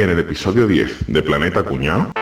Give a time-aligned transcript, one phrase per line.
[0.00, 2.12] En el episodio 10 de Planeta Cuñado.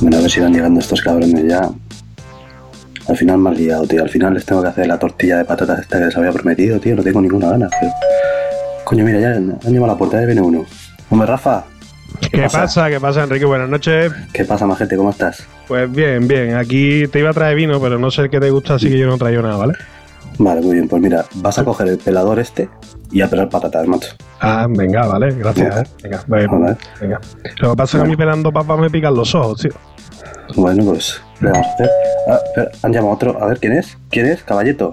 [0.00, 1.68] Bueno, a ver si van llegando estos cabrones ya.
[3.16, 4.02] Al final me has liado, tío.
[4.02, 6.78] Al final les tengo que hacer la tortilla de patatas esta que les había prometido,
[6.78, 6.94] tío.
[6.94, 7.90] No tengo ninguna gana, pero...
[8.84, 10.66] Coño, mira, ya han llamado a la puerta, ya viene uno.
[11.08, 11.64] Hombre, Rafa.
[12.30, 12.90] ¿Qué, pasa?
[12.90, 13.46] ¿Qué pasa, Enrique?
[13.46, 14.12] Buenas noches.
[14.34, 14.98] ¿Qué pasa, majete?
[14.98, 15.46] ¿Cómo estás?
[15.66, 16.56] Pues bien, bien.
[16.56, 19.06] Aquí te iba a traer vino, pero no sé qué te gusta, así que yo
[19.06, 19.72] no traigo nada, ¿vale?
[20.38, 20.88] Vale, muy bien.
[20.88, 22.68] Pues mira, vas a coger el pelador este
[23.10, 24.08] y a pelar patatas, macho.
[24.40, 25.76] Ah, venga, vale, gracias.
[25.78, 25.90] eh.
[26.02, 26.76] Venga, ve- Vale.
[27.00, 27.20] venga.
[27.58, 29.72] Lo que pasa es que a mí pelando papas me pican los ojos, tío.
[30.54, 31.90] Bueno, pues, ¿qué vamos a hacer?
[32.28, 33.42] Ah, espera, han llamado otro.
[33.42, 33.96] A ver, ¿quién es?
[34.10, 34.42] ¿Quién es?
[34.42, 34.92] Caballeto.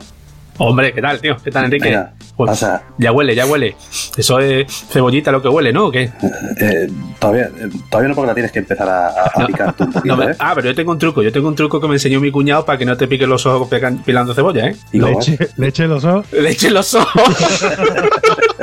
[0.60, 1.36] Hombre, ¿qué tal, tío?
[1.44, 1.86] ¿Qué tal, Enrique?
[1.90, 2.84] Venga, Pues, pasa.
[3.00, 3.76] ya huele, ya huele.
[4.16, 5.88] Eso es cebollita lo que huele, ¿no?
[5.88, 6.12] ¿O qué?
[6.60, 6.88] Eh,
[7.20, 9.48] todavía, eh, todavía no porque la tienes que empezar a, a- a No.
[9.48, 10.36] picar tú un poquito, No me- ¿eh?
[10.38, 11.24] Ah, pero yo tengo un truco.
[11.24, 13.46] Yo tengo un truco que me enseñó mi cuñado para que no te piquen los
[13.48, 13.68] ojos
[14.06, 14.76] pilando cebolla, ¿eh?
[14.92, 16.32] Leche, leche en los ojos.
[16.32, 17.12] Le echen los ojos.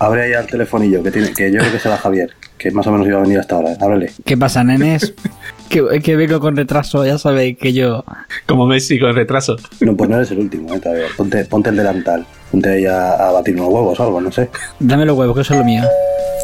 [0.00, 2.86] Abre ahí al telefonillo, que, tiene, que yo creo que se va Javier, que más
[2.86, 3.70] o menos iba a venir hasta ahora.
[3.80, 4.12] Ábrele.
[4.24, 5.12] ¿Qué pasa, nenes?
[5.68, 8.04] que, que vengo con retraso, ya sabéis que yo...
[8.46, 9.56] Como Messi con retraso.
[9.80, 10.78] No, pues no eres el último, ¿eh?
[10.78, 11.06] Todavía.
[11.16, 12.24] Ponte, ponte el delantal.
[12.52, 14.48] Ponte ahí a, a batir unos huevos o algo, no sé.
[14.78, 15.82] Dame los huevos, que eso es lo mío.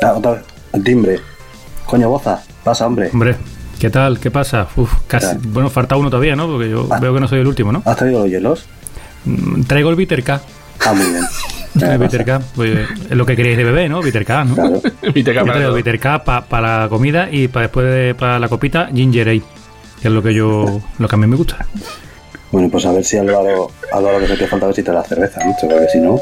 [0.02, 0.42] Ah, otra vez.
[0.72, 1.20] El timbre.
[1.86, 2.42] Coño, boza.
[2.64, 3.10] Pasa, hombre.
[3.12, 3.36] Hombre,
[3.78, 4.18] ¿qué tal?
[4.18, 4.66] ¿Qué pasa?
[4.74, 5.36] Uf, casi.
[5.38, 6.48] Bueno, falta uno todavía, ¿no?
[6.48, 6.98] Porque yo Ah.
[6.98, 7.82] veo que no soy el último, ¿no?
[7.84, 8.66] ¿Has traído los hielos?
[9.26, 10.40] Mm, Traigo el Bitter K.
[10.84, 11.22] Ah, muy bien.
[11.74, 12.24] Pasa.
[12.24, 12.40] K.
[12.54, 14.00] Pues, es lo que queréis de bebé, ¿no?
[14.00, 14.54] K, ¿no?
[14.54, 14.80] Claro.
[16.00, 19.42] K para la comida y para después de, para la copita Ginger Ale,
[20.00, 21.66] que es lo que yo lo que a mí me gusta.
[22.52, 24.92] Bueno, pues a ver si Álvaro, Álvaro que se te falta a ver si te
[24.92, 26.16] da la cerveza, mucho, porque si no.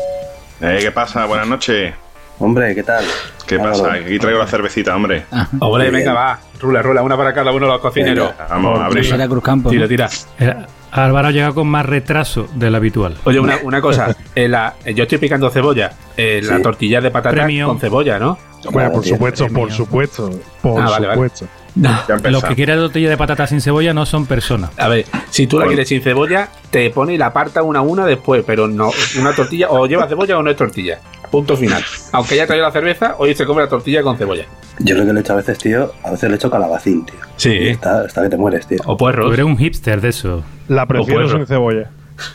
[0.63, 1.27] Eh, ¿Qué pasa?
[1.27, 1.93] Buenas noches.
[2.39, 3.05] Hombre, ¿qué tal?
[3.47, 3.73] ¿Qué Álvaro.
[3.73, 3.93] pasa?
[3.93, 5.25] Aquí traigo la cervecita, hombre.
[5.31, 6.41] Ah, Hombre, venga, va.
[6.59, 7.03] Rula, rula.
[7.03, 8.31] Una para cada uno de los cocineros.
[8.31, 8.47] Venga.
[8.49, 9.05] Vamos, a abrir.
[9.05, 9.69] será Cruz Campo.
[9.69, 10.82] Tira, ¿no?
[10.95, 13.17] Eh, Álvaro llega con más retraso del habitual.
[13.25, 14.15] Oye, una, una cosa.
[14.35, 15.93] En la, yo estoy picando cebolla.
[16.17, 16.63] La Sí.
[16.63, 17.67] tortilla de patata Premio.
[17.69, 18.39] con cebolla, ¿no?
[18.71, 20.31] Bueno, por supuesto, por supuesto.
[20.63, 21.31] Por Ah, vale, vale.
[21.75, 24.71] Ya Los que quieren tortilla de patata sin cebolla no son personas.
[24.77, 27.83] A ver, si tú la quieres sin cebolla, te pone y la aparta una a
[27.83, 31.01] una después, pero no una tortilla, o lleva cebolla o no es tortilla.
[31.31, 31.83] Punto final.
[32.13, 34.45] Aunque haya traído la cerveza, hoy se come la tortilla con cebolla.
[34.81, 37.17] Yo lo que le echo a veces, tío, a veces le echo calabacín, tío.
[37.37, 37.69] Sí.
[37.69, 38.79] Está, está que te mueres, tío.
[38.85, 39.33] O Tú puerros.
[39.33, 40.45] eres un hipster de eso.
[40.69, 41.39] La prefiero puerro.
[41.39, 41.91] sin cebolla.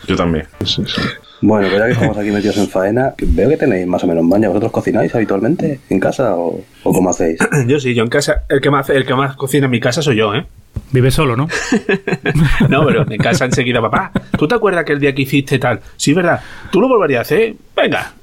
[0.07, 0.47] Yo también.
[1.41, 4.23] Bueno, pues ya que estamos aquí metidos en faena, veo que tenéis más o menos
[4.23, 4.47] maña.
[4.47, 7.39] ¿Vosotros cocináis habitualmente en casa o, o cómo hacéis?
[7.67, 10.01] Yo sí, yo en casa, el que más el que más cocina en mi casa
[10.01, 10.45] soy yo, ¿eh?
[10.91, 11.47] Vive solo, ¿no?
[12.69, 14.11] No, pero en casa enseguida, papá.
[14.37, 15.79] ¿Tú te acuerdas que el día que hiciste tal?
[15.95, 16.39] Sí, ¿verdad?
[16.71, 17.55] ¿Tú lo volverías a hacer?
[17.75, 18.13] Venga.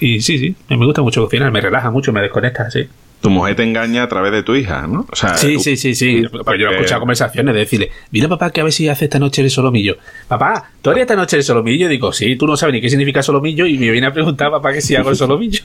[0.00, 2.88] Y sí, sí, me gusta mucho cocinar, me relaja mucho, me desconecta, sí.
[3.24, 5.06] Tu mujer te engaña a través de tu hija, ¿no?
[5.10, 6.24] O sea, Sí, tú- sí, sí, sí.
[6.44, 9.18] Pues yo he escuchado conversaciones de decirle, mira papá que a ver si hace esta
[9.18, 9.96] noche el solomillo.
[10.28, 11.86] Papá, ¿tú harías esta noche el solomillo?
[11.86, 14.50] Y digo, sí, tú no sabes ni qué significa solomillo y me viene a preguntar
[14.50, 15.62] papá que si hago el solomillo.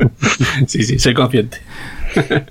[0.66, 1.58] sí, sí, soy consciente.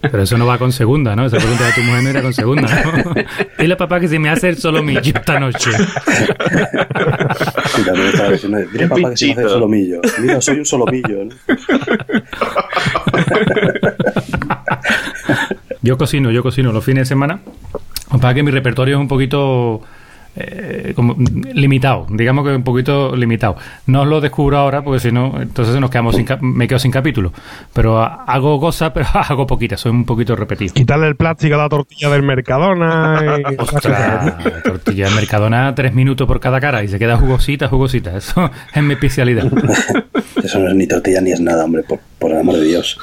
[0.01, 1.25] Pero eso no va con segunda, ¿no?
[1.25, 3.13] Esa pregunta de tu mujer no era con segunda, ¿no?
[3.57, 5.71] Dile a papá que si me hace el solomillo esta noche.
[5.71, 10.01] Sí, también estaba diciendo, mire papá que se me hace el solomillo.
[10.19, 11.35] Mira, soy un solomillo, ¿no?
[15.81, 17.39] Yo cocino, yo cocino los fines de semana.
[17.43, 19.81] Lo que pasa es que mi repertorio es un poquito
[20.35, 21.15] eh, como
[21.53, 23.55] limitado, digamos que un poquito limitado.
[23.85, 26.91] No os lo descubro ahora porque si no, entonces nos quedamos sin me quedo sin
[26.91, 27.31] capítulo.
[27.73, 30.73] Pero hago cosas, pero hago poquitas, soy un poquito repetido.
[30.73, 33.55] Quitarle el plástico a la tortilla del Mercadona y.
[33.59, 38.17] Ostras, tortilla de Mercadona, tres minutos por cada cara y se queda jugosita, jugosita.
[38.17, 39.45] Eso es mi especialidad.
[40.43, 42.97] Eso no es ni tortilla ni es nada, hombre, por, por el amor de Dios.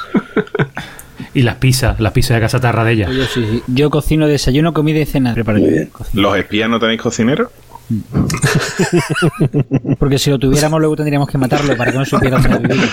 [1.35, 3.09] Y las pizzas, las pizzas de casa tarra de ella.
[3.11, 3.63] Yo sí, sí.
[3.69, 5.35] Yo cocino desayuno, comida y cena.
[5.35, 5.91] Preparo Muy bien.
[6.15, 7.49] ¿Los espías no tenéis cocineros?
[9.99, 12.85] Porque si lo tuviéramos luego tendríamos que matarlo para que no supiera dónde vivir.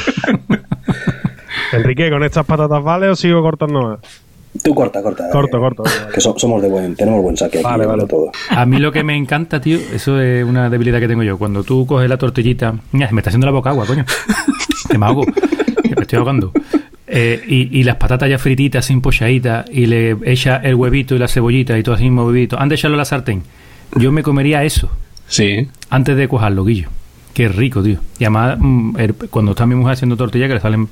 [1.74, 4.00] Enrique, ¿con estas patatas vale o sigo cortando más?
[4.63, 5.30] Tú corta, corta.
[5.30, 5.84] Corto, eh, corto.
[6.13, 8.10] Que so- somos de buen, tenemos buen saque aquí, Vale, vale, vale.
[8.10, 8.31] todo.
[8.50, 11.38] A mí lo que me encanta, tío, eso es una debilidad que tengo yo.
[11.38, 14.06] Cuando tú coges la tortillita, mira, se me está haciendo la boca agua, coño.
[14.90, 16.54] Que me ahogo, que me estoy ahogando.
[17.09, 21.19] Eh, y, y las patatas ya frititas, sin pochaditas, y le echa el huevito y
[21.19, 22.57] la cebollita y todo así mismo huevito.
[22.59, 23.44] Antes de echarlo a la sartén,
[23.95, 24.89] yo me comería eso
[25.27, 25.68] Sí.
[25.89, 26.89] antes de cuajarlo, guillo.
[27.33, 28.00] Qué rico, tío.
[28.19, 28.95] Y además, mm,
[29.30, 30.88] cuando está mi mujer haciendo tortilla, que le salen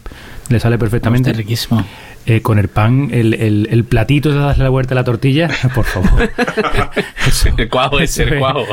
[0.48, 1.32] le sale perfectamente.
[1.32, 1.84] Está riquísimo.
[2.28, 5.50] Eh, con el pan, el, el, el platito de darle la vuelta a la tortilla,
[5.76, 6.30] por favor.
[7.28, 8.66] Eso- El cuajo ese, el eso es- cuajo.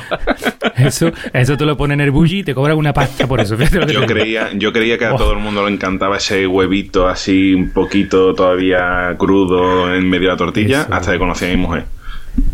[0.76, 3.56] Eso, eso te lo ponen en el bully y te cobran una pasta por eso.
[3.56, 5.18] Fíjate lo que Yo creía, yo creía que a Oh.
[5.18, 10.34] todo el mundo le encantaba ese huevito así un poquito todavía crudo en medio de
[10.34, 10.94] la tortilla, Eso.
[10.94, 11.84] hasta que conocí a mi mujer.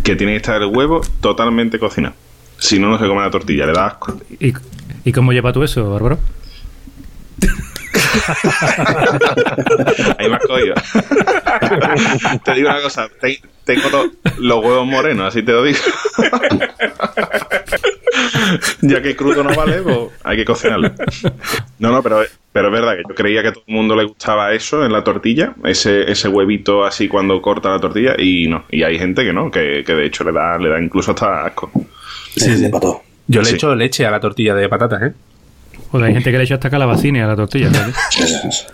[0.03, 2.15] Que tiene que estar el huevo totalmente cocinado.
[2.59, 4.19] Si no, no se come la tortilla, le da asco.
[4.41, 4.53] ¿Y,
[5.05, 6.19] ¿Y cómo lleva tú eso, Bárbaro?
[10.19, 10.75] Ahí me has cogido.
[12.45, 15.79] te digo una cosa, te- tengo lo- los huevos morenos, así te lo digo.
[18.83, 20.91] ya que crudo no vale, pues hay que cocinarlo.
[21.79, 22.23] No, no, pero,
[22.53, 24.93] pero es verdad que yo creía que a todo el mundo le gustaba eso en
[24.93, 29.25] la tortilla, ese, ese huevito así cuando corta la tortilla, y no, y hay gente
[29.25, 31.71] que no, que, que de hecho le da, le da incluso hasta asco.
[32.37, 33.03] Sí, de pato.
[33.27, 33.55] Yo le Sí.
[33.57, 35.13] echo leche a la tortilla de patatas, ¿eh?
[35.91, 37.73] Joder, hay gente que le echa hasta calabacines a la tortilla.
[37.73, 38.67] ¿sabes?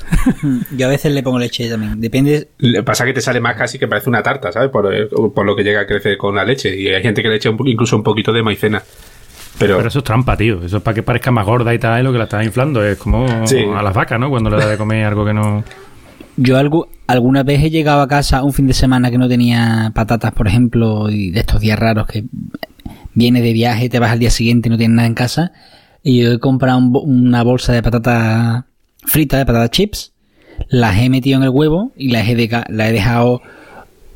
[0.76, 2.00] Yo a veces le pongo leche también.
[2.00, 2.48] Depende.
[2.58, 4.70] Le pasa que te sale más casi que parece una tarta, ¿sabes?
[4.70, 6.74] Por, eh, por lo que llega a crecer con la leche.
[6.76, 8.82] Y hay gente que le echa un incluso un poquito de maicena.
[9.58, 10.64] Pero, Pero eso es trampa, tío.
[10.64, 12.84] Eso es para que parezca más gorda y tal, y lo que la estás inflando.
[12.84, 13.58] Es como Sí.
[13.74, 14.28] a las vacas, ¿no?
[14.28, 15.62] Cuando le da de comer algo que no.
[16.36, 19.92] Yo algo, alguna vez he llegado a casa un fin de semana que no tenía
[19.94, 22.24] patatas, por ejemplo, y de estos días raros que
[23.14, 25.52] vienes de viaje, te vas al día siguiente y no tienes nada en casa.
[26.04, 28.64] Y yo he comprado un una bolsa de patatas
[29.06, 30.12] fritas, de patatas chips,
[30.68, 33.40] las he metido en el huevo y las he, deca- las he dejado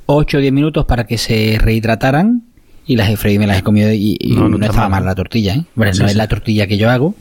[0.07, 2.43] 8 o 10 minutos para que se rehidrataran
[2.87, 4.89] y las he freído y me las he comido y, y No, no, no estaba
[4.89, 5.01] mal.
[5.01, 5.65] mal la tortilla, ¿eh?
[5.75, 6.13] Bueno, Sí, no sí.
[6.13, 7.15] es la tortilla que yo hago,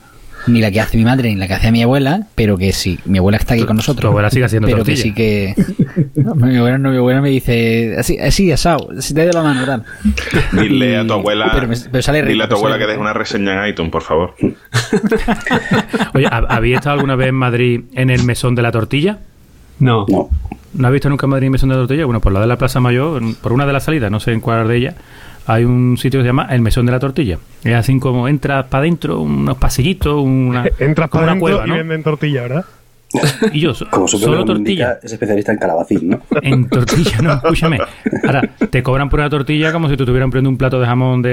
[0.47, 2.99] ni la que hace mi madre, ni la que hace mi abuela, pero que sí,
[3.05, 4.09] mi abuela está aquí Tu- con tu nosotros.
[4.09, 5.13] abuela sigue haciendo pero tortilla.
[5.13, 6.21] que sí que...
[6.21, 9.44] No, mi abuela no, mi abuela me dice, así, así, asado, si te doy la
[9.44, 9.83] mano, tal.
[10.53, 12.89] Dile a tu abuela, pero me- pero sale rico, dile a tu abuela sale que
[12.91, 14.35] deje una reseña en iTunes, por favor.
[16.13, 19.19] Oye, ¿hab- ¿habéis estado alguna vez en Madrid en el mesón de la tortilla?
[19.79, 20.05] no.
[20.09, 20.29] No.
[20.73, 22.05] ¿No has visto nunca en Madrid el mesón de la tortilla?
[22.05, 24.31] Bueno, por la de la Plaza Mayor, en- por una de las salidas, no sé
[24.33, 24.95] en cuál de ellas,
[25.47, 27.38] hay un sitio que se llama el mesón de la tortilla.
[27.63, 31.69] Es así como entras para adentro, unos pasillitos, una, Entras como para una cueva, y
[31.69, 31.75] ¿no?
[31.77, 32.65] venden tortilla, ¿verdad?
[33.53, 34.57] Y yo, Como solo tortilla.
[34.57, 36.19] indica, es especialista en calabacín, ¿no?
[36.41, 37.77] En tortilla, no, escúchame.
[38.25, 41.21] Ahora, te cobran por una tortilla como si te estuvieran poniendo un plato de jamón
[41.21, 41.29] de,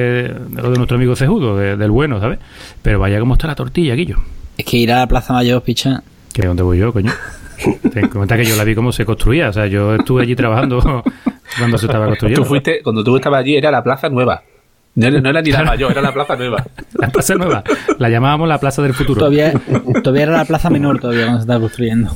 [0.49, 2.39] de lo de nuestro amigo Cejudo, de- del bueno, ¿sabes?
[2.81, 4.19] Pero vaya cómo está la tortilla, Guillo.
[4.57, 6.01] Es que ir a la Plaza Mayor, picha...
[6.33, 7.13] Que dónde voy yo, coño.
[7.93, 9.49] Ten en cuenta que yo la vi cómo se construía.
[9.49, 11.03] O sea, yo estuve allí trabajando
[11.59, 12.43] cuando se estaba construyendo.
[12.43, 14.43] Tú fuiste, cuando tú estabas allí, era la plaza nueva.
[14.97, 16.65] No, era- no era ni la mayor, era la plaza nueva.
[16.95, 17.65] La plaza nueva.
[17.99, 19.19] La llamábamos la plaza del futuro.
[19.19, 19.53] Todavía,
[20.03, 22.13] todavía era la Plaza Menor todavía cuando se estaba construyendo.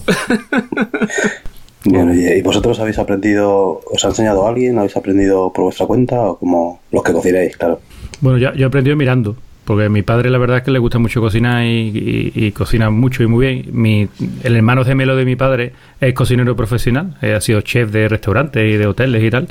[1.84, 4.78] Bueno, ¿y, y vosotros habéis aprendido, os ha enseñado alguien?
[4.78, 7.80] ¿Habéis aprendido por vuestra cuenta o como los que cocináis, claro?
[8.20, 9.36] Bueno, yo, yo he aprendido mirando.
[9.68, 12.52] Porque a mi padre la verdad es que le gusta mucho cocinar y, y- y
[12.52, 13.66] cocina mucho y muy bien.
[13.72, 14.08] Mi,
[14.42, 18.64] el hermano gemelo de mi padre es cocinero profesional, eh, ha sido chef de restaurantes
[18.66, 19.46] y de hoteles y tal.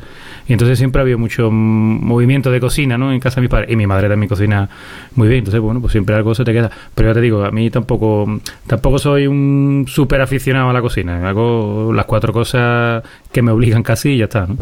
[0.47, 3.13] Y entonces siempre ha habido mucho movimiento de cocina ¿no?
[3.13, 3.67] en casa de mi padre.
[3.71, 4.67] Y mi madre también cocina
[5.13, 5.39] muy bien.
[5.41, 6.71] Entonces, bueno, pues siempre algo se te queda.
[6.95, 11.29] Pero ya te digo, a mí tampoco tampoco soy un súper aficionado a la cocina.
[11.29, 14.47] Hago las cuatro cosas que me obligan casi y ya está.
[14.47, 14.57] ¿no?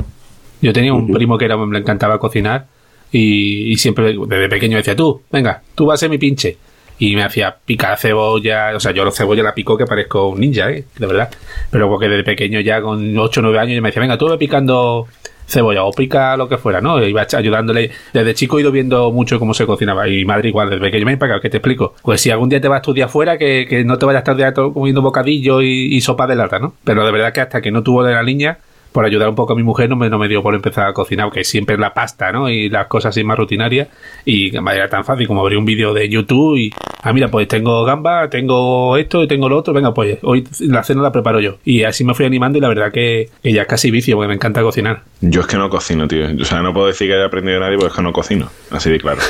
[0.61, 2.65] Yo tenía un primo que era, le encantaba cocinar
[3.11, 6.57] y, y siempre desde pequeño decía, tú, venga, tú vas a ser mi pinche.
[6.97, 10.39] Y me hacía picar cebolla, o sea, yo la cebolla la pico que parezco un
[10.39, 10.85] ninja, ¿eh?
[10.97, 11.29] de verdad.
[11.69, 14.37] Pero porque desde pequeño ya con 8 o 9 años me decía, venga, tú ve
[14.37, 15.05] picando
[15.47, 16.99] cebolla o pica lo que fuera, ¿no?
[16.99, 17.91] E iba ayudándole.
[18.13, 20.07] Desde chico he ido viendo mucho cómo se cocinaba.
[20.07, 21.95] Y madre igual, desde pequeño, ven para acá, que te explico.
[22.01, 24.31] Pues si algún día te vas a estudiar fuera, que, que no te vayas a
[24.31, 26.75] estar todo comiendo bocadillo y, y sopa de lata, ¿no?
[26.83, 28.57] Pero de verdad que hasta que no tuvo de la niña,
[28.95, 30.93] por ayudar un poco a mi mujer, no me, no me dio por empezar a
[30.93, 32.47] cocinar, que siempre es la pasta, ¿no?
[32.47, 33.89] Y las cosas así más rutinarias.
[34.23, 37.27] Y que me era tan fácil como abrir un vídeo de YouTube y, ah, mira,
[37.27, 41.11] pues tengo gamba, tengo esto y tengo lo otro, venga, pues hoy la cena la
[41.11, 41.57] preparo yo.
[41.65, 44.29] Y así me fui animando y la verdad que, que ya es casi vicio, porque
[44.29, 45.01] me encanta cocinar.
[45.19, 46.27] Yo es que no cocino, tío.
[46.39, 48.49] O sea, no puedo decir que haya aprendido de nadie porque es que no cocino.
[48.71, 49.19] Así de claro.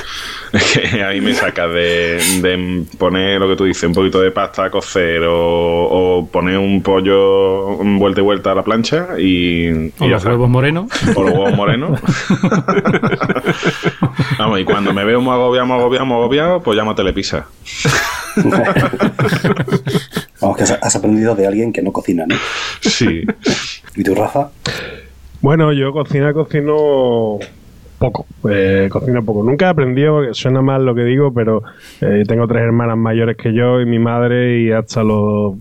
[0.53, 4.31] Es que ahí me sacas de, de poner lo que tú dices, un poquito de
[4.31, 9.54] pasta a cocer o, o poner un pollo vuelta y vuelta a la plancha y,
[9.63, 10.91] y O los huevos morenos.
[11.15, 11.99] O los huevos morenos.
[14.37, 17.47] Vamos, y cuando me veo muy agobiado, muy agobiado, muy agobiado, pues llamo a Telepisa.
[20.41, 22.35] Vamos, que has, aprendido de alguien que no cocina, ¿no?
[22.81, 23.23] Sí.
[23.95, 24.49] ¿Y tú, Rafa?
[25.41, 27.39] Bueno, yo cocina, cocino
[27.97, 28.25] poco.
[28.49, 29.43] Eh, cocino poco.
[29.43, 31.63] Nunca he aprendido, porque suena mal lo que digo, pero
[32.01, 35.55] eh, tengo tres hermanas mayores que yo y mi madre y hasta los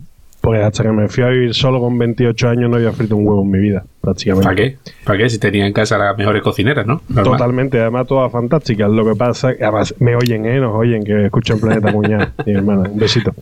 [0.44, 3.26] Porque hasta que me fui a vivir solo con 28 años no había frito un
[3.26, 4.44] huevo en mi vida, prácticamente.
[4.44, 4.76] ¿Para qué?
[5.02, 5.30] ¿Para qué?
[5.30, 7.00] Si tenía en casa las mejores cocineras, ¿no?
[7.08, 7.38] Normal.
[7.38, 8.90] Totalmente, además todas fantásticas.
[8.90, 10.60] Lo que pasa, además me oyen, ¿eh?
[10.60, 12.26] Nos oyen, que escuchan Planeta Cuñado.
[12.44, 13.32] Mi hermana, un besito.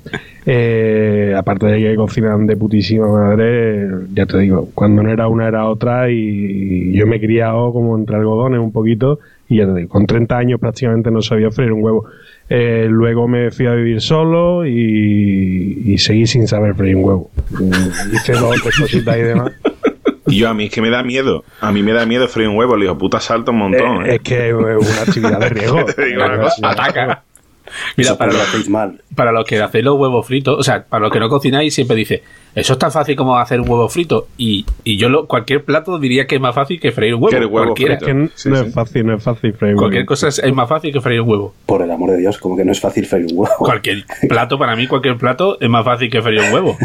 [0.47, 5.49] Eh, aparte de que cocinan de putísima madre, ya te digo, cuando no era una
[5.49, 9.19] era otra y yo me he criado como entre algodones un poquito
[9.49, 12.07] y ya te digo, con 30 años prácticamente no sabía freír un huevo.
[12.55, 17.31] Eh, luego me fui a vivir solo y, y seguí sin saber freír un huevo.
[17.49, 19.53] Mm, Hice dos tres cositas y demás.
[20.27, 21.45] Y yo a mí es que me da miedo.
[21.63, 22.77] A mí me da miedo freír un huevo.
[22.77, 24.05] Le digo, puta, salta un montón.
[24.05, 24.15] Eh, ¿eh?
[24.17, 25.85] es que es una actividad de riesgo.
[25.97, 26.71] Te digo una cosa.
[26.71, 27.23] Ataca.
[27.97, 29.01] Mira, para lo los, hacéis mal.
[29.15, 31.97] para los que hacéis los huevos fritos, o sea, para los que no cocináis, siempre
[31.97, 32.23] dice,
[32.55, 34.29] eso es tan fácil como hacer un huevo frito.
[34.37, 37.31] Y, y yo lo, cualquier plato diría que es más fácil que freír un huevo.
[37.39, 37.95] Que huevo cualquiera.
[37.97, 38.07] frito.
[38.07, 38.67] que n- Sí, no sí.
[38.67, 41.31] es fácil, no es fácil freír Cualquier cosa es, es más fácil que freír un
[41.31, 41.55] huevo.
[41.67, 43.57] Por el amor de Dios, como que no es fácil freír un huevo.
[43.59, 46.77] Cualquier plato, para mí, cualquier plato es más fácil que freír un huevo.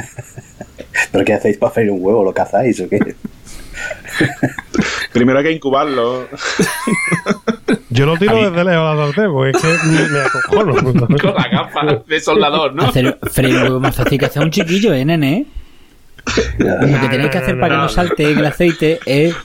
[1.11, 2.23] ¿Pero qué hacéis para freír un huevo?
[2.23, 2.99] ¿Lo cazáis o qué?
[5.13, 6.27] Primero hay que incubarlo.
[7.97, 10.75] Yo lo tiro desde lejos a la sartén, porque es que me, me acojono.
[11.21, 12.83] Con la gafa de soldador, ¿no?
[12.83, 15.45] Hacer freír más fácil que hacer un chiquillo, ¿eh, nene?
[16.59, 19.35] Lo que tenéis que hacer para que no salte el aceite es.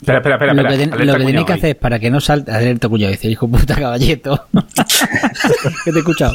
[0.00, 0.52] Espera, espera, espera.
[0.54, 0.68] Lo espera.
[0.70, 2.50] que, ten- lo que tenéis que hacer para que no salte.
[2.52, 4.46] Alerta cuñado, dice, hijo puta caballeto.
[5.84, 6.34] ¿Qué te he escuchado?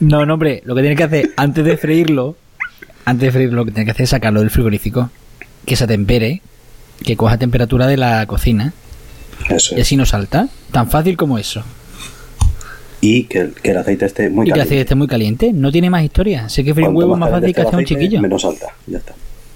[0.00, 2.36] No, no, hombre, lo que tenéis que hacer antes de freírlo,
[3.04, 5.10] antes de freírlo, lo que tenéis que hacer es sacarlo del frigorífico,
[5.64, 6.42] que se tempere,
[7.04, 8.72] que coja temperatura de la cocina,
[9.50, 9.86] Eso y es.
[9.86, 10.48] así no salta.
[10.72, 11.62] Tan fácil como eso.
[13.00, 14.62] Y que, el- que el aceite esté muy y que el caliente.
[14.62, 15.52] aceite esté muy caliente.
[15.52, 16.48] No tiene más historia.
[16.48, 18.20] Sé que freír huevo es más fácil que hacer un chiquillo.
[18.20, 19.14] Menos alta, ya está.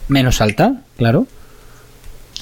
[0.08, 1.26] Menos salta, claro.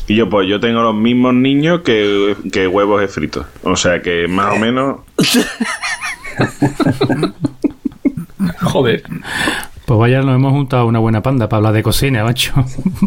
[0.06, 3.46] Y yo, pues yo tengo los mismos niños que, que huevos fritos.
[3.62, 5.00] O sea que más o menos.
[8.62, 9.02] Joder.
[9.88, 12.52] Pues vaya, nos hemos juntado una buena panda para hablar de cocina, macho.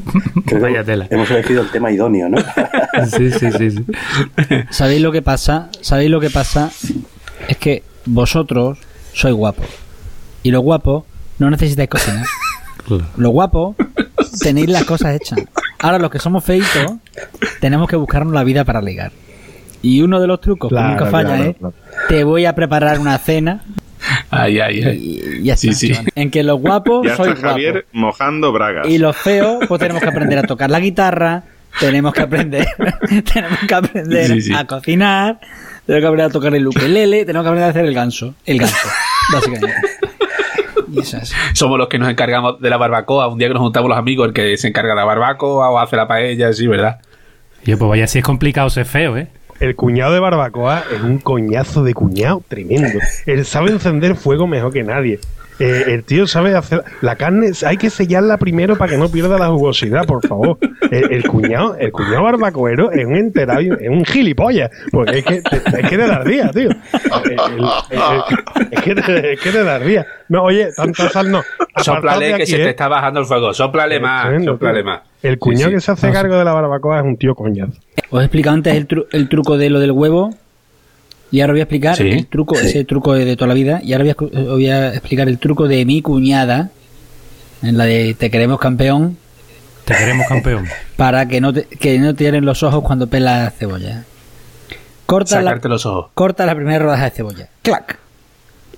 [0.48, 1.08] Creo vaya que tela.
[1.12, 2.38] hemos elegido el tema idóneo, ¿no?
[3.06, 3.86] Sí, sí, sí, sí.
[4.72, 5.70] ¿Sabéis lo que pasa?
[5.82, 6.72] ¿Sabéis lo que pasa?
[7.48, 8.80] Es que vosotros
[9.14, 9.68] sois guapos.
[10.42, 11.04] Y los guapos
[11.38, 12.26] no necesitáis cocinar.
[12.88, 13.06] Claro.
[13.16, 13.76] Los guapos
[14.42, 15.40] tenéis las cosas hechas.
[15.78, 16.94] Ahora los que somos feitos
[17.60, 19.12] tenemos que buscarnos la vida para ligar.
[19.84, 21.74] Y uno de los trucos que Claro, nunca falla claro, es claro.
[22.10, 23.64] te voy a preparar una cena
[24.32, 25.22] Ay, ay, ay.
[25.40, 25.80] y ya Sí, está.
[25.80, 25.94] sí.
[26.16, 27.90] En que los guapos Ya está Javier guapos.
[27.94, 28.88] mojando bragas.
[28.88, 31.44] Y los feos, pues tenemos que aprender a tocar la guitarra,
[31.80, 32.66] tenemos que aprender,
[33.34, 34.54] tenemos que aprender Sí, sí.
[34.54, 35.40] a cocinar,
[35.86, 38.58] tenemos que aprender a tocar el ukelele, tenemos que aprender a hacer el ganso, el
[38.60, 38.88] ganso,
[39.34, 39.76] básicamente.
[41.54, 43.28] Somos los que nos encargamos de la barbacoa.
[43.28, 45.80] Un día que nos juntamos los amigos, el que se encarga de la barbacoa o
[45.80, 47.00] hace la paella, sí, ¿verdad?
[47.64, 49.28] Yo, pues vaya, si es complicado ser feo, ¿eh?
[49.62, 52.98] El cuñado de Barbacoa es un coñazo de cuñado tremendo.
[53.28, 55.20] Él sabe encender fuego mejor que nadie.
[55.62, 59.38] Eh, el tío sabe hacer la carne, hay que sellarla primero para que no pierda
[59.38, 60.58] la jugosidad, por favor.
[60.90, 65.36] El, el cuñado, el cuñado barbacoero es un enterado, es un gilipollas, porque es que,
[65.36, 66.70] es que te da día, tío.
[66.70, 70.06] El- el- el- es, que te, es que te da día.
[70.30, 71.42] No, oye, tanta sal no.
[71.42, 72.70] De que aquí, se te ¿eh?
[72.70, 73.54] está bajando el fuego.
[73.54, 74.58] Sóplale más, tío.
[74.84, 75.02] más.
[75.24, 75.76] El cuñado Sí, sí.
[75.76, 77.74] que se hace cargo de la barbacoa es un tío coñazo.
[78.10, 80.34] Os he explicado antes el, tru- el truco de lo del huevo
[81.32, 82.10] y ahora voy a explicar Sí.
[82.10, 82.68] el truco, Sí.
[82.68, 85.28] ese truco de, de toda la vida y ahora voy a, escu- voy a explicar
[85.30, 86.70] el truco de mi cuñada
[87.64, 89.18] en la de te queremos campeón
[89.86, 90.66] Te queremos campeón.
[90.98, 94.04] para que no te, que no te los ojos cuando pelas cebolla.
[95.06, 96.12] Corta la, Sacarte los ojos.
[96.14, 97.50] corta la primera rodaja de cebolla.
[97.62, 97.98] ¡Clac!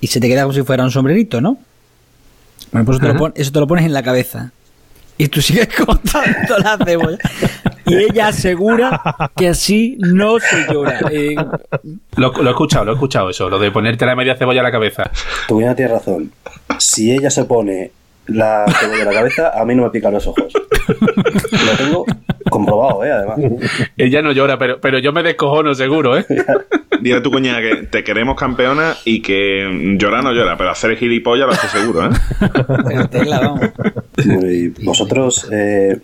[0.01, 1.57] Y se te queda como si fuera un sombrerito, ¿no?
[2.71, 4.51] Bueno, pues eso te, lo, pon- eso te lo pones en la cabeza.
[5.17, 7.17] Y tú sigues cortando la cebolla.
[7.85, 9.01] Y ella asegura
[9.35, 10.99] que así no se llora.
[11.11, 11.35] Eh,
[12.15, 13.49] Lo, lo he escuchado, lo he escuchado eso.
[13.49, 15.11] Lo de ponerte la media cebolla a la cabeza.
[15.47, 16.31] Tu cuñada tiene razón.
[16.79, 17.91] Si ella se pone
[18.27, 20.53] la cebolla en la cabeza, a mí no me pican los ojos.
[21.51, 22.05] Lo tengo
[22.49, 23.11] comprobado, ¿eh?
[23.11, 23.39] Además.
[23.97, 26.25] Ella no llora, pero, pero yo me descojono seguro, ¿eh?
[27.01, 30.95] Dile a tu cuñada que te queremos campeona y que llorar no llora, pero hacer
[30.95, 32.11] gilipollas lo hace seguro, ¿eh?
[32.87, 33.61] pero tela, vamos.
[34.49, 35.99] ¿y ¿Vosotros eh,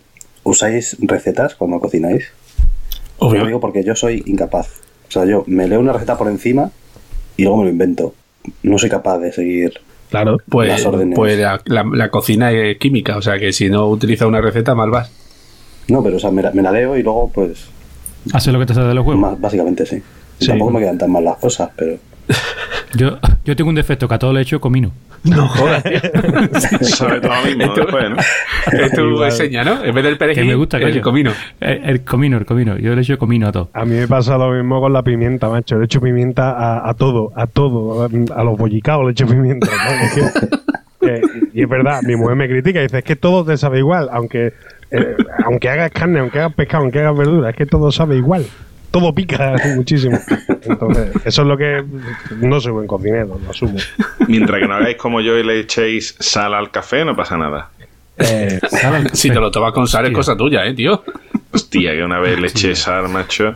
[0.50, 2.26] usáis recetas cuando cocináis?
[3.20, 3.46] Lo Obvio.
[3.46, 4.68] digo porque yo soy incapaz.
[5.08, 6.72] O sea, yo me leo una receta por encima
[7.38, 8.14] y luego me lo invento.
[8.64, 9.74] No soy capaz de seguir.
[10.10, 10.38] Claro.
[10.50, 11.16] Pues, Las órdenes.
[11.16, 14.74] pues la, la- la cocina es química, o sea que si no utilizas una receta,
[14.76, 15.12] mal vas.
[15.88, 17.66] No, pero o sea, me la, me la leo y luego, pues,
[18.34, 19.22] Hace lo que te sale de los huevos.
[19.22, 20.02] más, básicamente sí.
[20.40, 20.48] Sí.
[20.48, 21.98] Tampoco me quedan tan mal las cosas, pero.
[22.96, 24.92] Yo, yo tengo un defecto que a todo le echo comino.
[25.24, 26.00] No jodas, tío.
[26.82, 28.16] Sabe todo lo mismo Esto- después, ¿no?
[28.80, 29.84] Es tu enseña, ¿no?
[29.84, 31.02] En vez del perejil, Que me gusta, el coño.
[31.02, 31.32] comino.
[31.60, 32.78] El, el comino, el comino.
[32.78, 33.70] Yo le echo comino a todo.
[33.74, 35.78] A mí me pasa lo mismo con la pimienta, macho.
[35.78, 38.04] Le echo pimienta a, a todo, a todo.
[38.04, 39.68] A, a los bollicaos le echo pimienta.
[39.68, 40.06] ¿no?
[40.06, 40.48] Es que
[41.02, 41.22] eh,
[41.54, 44.10] y es verdad, mi mujer me critica y dice, es que todo te sabe igual,
[44.12, 44.54] aunque,
[44.92, 45.16] eh,
[45.46, 48.46] aunque hagas carne, aunque hagas pescado, aunque hagas verdura, es que todo sabe igual.
[48.92, 50.20] Todo pica muchísimo.
[50.64, 51.84] Entonces, eso es lo que
[52.38, 53.78] no soy buen cocinero, lo asumo.
[54.28, 57.70] Mientras que no hagáis como yo y le echéis sal al café, no pasa nada.
[58.18, 58.60] Eh,
[59.14, 61.04] Si te lo tomas con sal es cosa tuya, eh, tío.
[61.52, 63.56] Hostia, que una vez le eché sal, macho,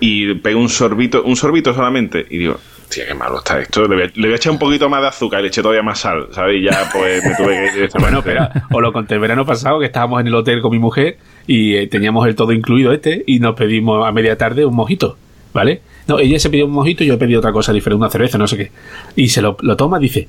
[0.00, 3.82] y pego un sorbito, un sorbito solamente, y digo, hostia, qué malo está esto.
[3.88, 5.62] Le voy, a, le voy a echar un poquito más de azúcar y le eché
[5.62, 6.56] todavía más sal, ¿sabes?
[6.60, 7.90] Y ya, pues, me tuve que ir.
[7.98, 10.78] Bueno, espera, os lo conté el verano pasado que estábamos en el hotel con mi
[10.78, 14.74] mujer y eh, teníamos el todo incluido este y nos pedimos a media tarde un
[14.74, 15.16] mojito,
[15.52, 15.82] ¿vale?
[16.06, 18.46] No, ella se pidió un mojito y yo pedido otra cosa diferente, una cerveza, no
[18.46, 18.72] sé qué.
[19.16, 20.28] Y se lo, toma dice,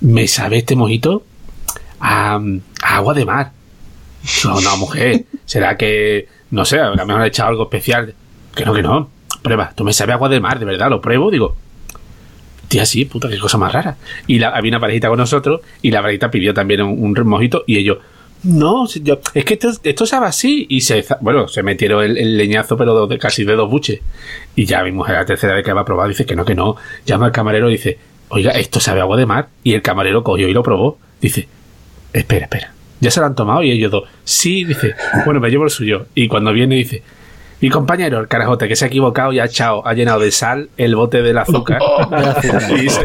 [0.00, 1.22] ¿me sabe este mojito?
[2.00, 2.40] A
[2.82, 3.52] agua de mar.
[4.44, 8.14] No, no, mujer, será que, no sé, a lo mejor he echado algo especial.
[8.54, 9.10] Que no, que no.
[9.42, 11.56] Prueba, tú me sabes agua de mar, de verdad, lo pruebo, digo.
[12.66, 13.96] Tía, sí, puta, qué cosa más rara.
[14.26, 17.64] Y la, había una parejita con nosotros y la parejita pidió también un, un mojito
[17.66, 17.98] y ellos,
[18.44, 20.66] no, yo- es que esto, esto sabe así.
[20.68, 24.00] Y se, bueno, se metieron el, el leñazo, pero casi de dos buches.
[24.56, 26.54] Y ya mi mujer, la tercera vez que va a probar, dice que no, que
[26.54, 26.76] no.
[27.06, 29.48] Llama al camarero y dice, oiga, esto sabe agua de mar.
[29.64, 30.98] Y el camarero cogió y lo probó.
[31.20, 31.48] Dice,
[32.12, 32.72] espera, espera.
[33.00, 33.62] ¿Ya se lo han tomado?
[33.62, 36.06] Y ellos dos, sí, dice, bueno, me llevo el suyo.
[36.14, 37.02] Y cuando viene dice,
[37.60, 40.68] mi compañero, el carajote, que se ha equivocado y ha echado, ha llenado de sal
[40.76, 41.80] el bote del azúcar.
[42.82, 43.04] y, se-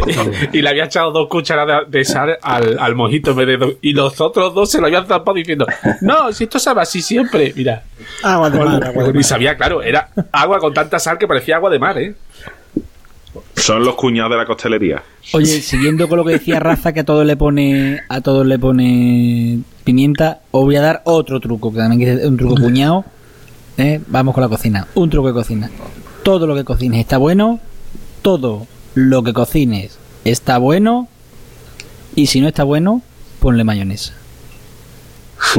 [0.53, 3.73] y le había echado dos cucharadas de sal al, al mojito en vez de dos-
[3.81, 5.65] y los otros dos se lo habían zampado diciendo,
[6.01, 7.83] no, si esto sabe así siempre, mira.
[8.21, 11.55] Agua de mar, agua de Y sabía, claro, era agua con tanta sal que parecía
[11.55, 12.13] agua de mar, ¿eh?
[13.55, 15.01] Son los cuñados de la costelería.
[15.33, 18.59] Oye, siguiendo con lo que decía Raza, que a todos le pone a todos le
[18.59, 23.05] pone pimienta, os voy a dar otro truco, que también es un truco cuñado.
[23.77, 24.01] ¿Eh?
[24.07, 24.87] Vamos con la cocina.
[24.95, 25.69] Un truco de cocina.
[26.23, 27.59] Todo lo que cocines está bueno,
[28.21, 28.65] todo
[28.95, 31.07] lo que cocines está bueno,
[32.15, 33.01] y si no está bueno,
[33.39, 34.13] ponle mayonesa.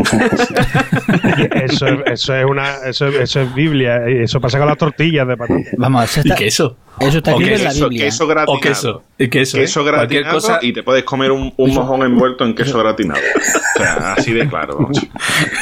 [1.64, 4.09] eso, es, eso es una eso, es- eso es Biblia.
[4.11, 5.61] y Eso pasa con las tortillas de patata.
[5.76, 6.76] Vamos, eso Y está, queso.
[7.00, 8.04] eso está O escrito en la Biblia.
[8.06, 8.59] queso gratinado.
[8.59, 9.02] O queso.
[9.18, 9.61] Y queso, ¿eh?
[9.61, 10.59] Queso Cualquier gratinado cosa.
[10.62, 13.21] y te puedes comer un, un mojón envuelto en queso gratinado.
[13.21, 14.88] O sea, así de claro.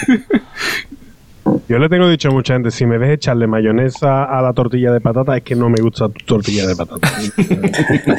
[1.73, 4.93] Yo le tengo dicho a mucha gente, si me ves echarle mayonesa a la tortilla
[4.93, 7.11] de patata, es que no me gusta tu tortilla de patata.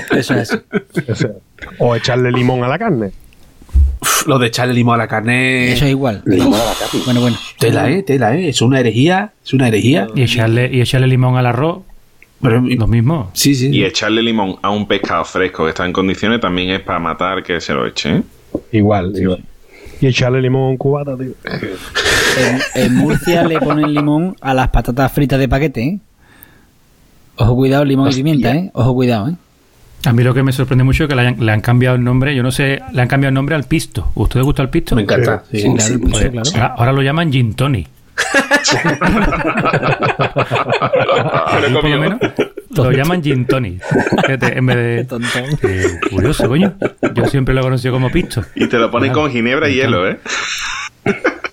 [0.18, 0.60] Eso es.
[1.08, 1.30] O sea,
[1.78, 3.12] o echarle limón a la carne.
[4.02, 5.72] Uf, lo de echarle limón a la carne.
[5.72, 6.24] Eso es igual.
[6.26, 7.02] Limón a la carne.
[7.06, 7.38] Bueno, bueno.
[7.60, 8.02] Tela, ¿eh?
[8.02, 8.50] Tela, ¿eh?
[8.50, 9.34] Es una herejía.
[9.46, 10.08] Es una herejía.
[10.16, 11.84] Y echarle, y echarle limón al arroz,
[12.42, 13.30] Pero, lo mismo.
[13.34, 13.70] sí, sí.
[13.70, 17.44] Y echarle limón a un pescado fresco que está en condiciones también es para matar
[17.44, 18.16] que se lo eche.
[18.16, 18.24] ¿eh?
[18.72, 19.44] Igual, igual.
[20.02, 21.32] Y echarle limón a un cubata, tío.
[22.76, 26.00] En, en Murcia le ponen limón a las patatas fritas de paquete, ¿eh?
[27.38, 28.70] Ojo cuidado, limón y pimienta, ¿eh?
[28.74, 29.36] Ojo cuidado, ¿eh?
[30.06, 32.04] A mí lo que me sorprende mucho es que le han, le han cambiado el
[32.04, 34.10] nombre, yo no sé, le han cambiado el nombre al pisto.
[34.16, 34.96] ¿Usted le gusta el pisto?
[34.96, 35.44] Me encanta.
[35.50, 35.60] sí.
[35.62, 36.52] Sí, claro, el piso, Pues, claro.
[36.54, 37.88] ahora, ahora lo llaman gin tonic.
[41.52, 42.20] Por lo menos
[42.76, 43.46] lo llaman gin.
[43.48, 45.06] Fíjate, en vez de...
[45.06, 45.44] Tontón.
[45.64, 46.74] Eh, curioso, coño.
[47.14, 48.44] Yo siempre lo he conocido como pisto.
[48.56, 49.24] Y te lo ponen Claro.
[49.24, 50.18] con ginebra y hielo, ¿eh?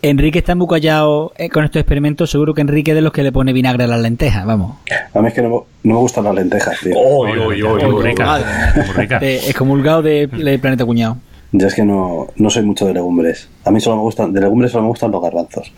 [0.02, 2.30] Enrique está muy callado eh, con estos experimentos.
[2.30, 4.78] Seguro que Enrique es de los que le pone vinagre a las lentejas, vamos.
[5.12, 5.56] A mí es que no, me-
[5.90, 6.94] no me gustan las lentejas, tío.
[6.96, 8.40] Oy, oy, oy, rica.
[9.20, 11.18] Eh, excomulgado de, de Planeta Cuñado.
[11.52, 13.50] Yo es que no, no soy mucho de legumbres.
[13.64, 15.70] A mí solo me gustan, de legumbres solo me gustan los garbanzos.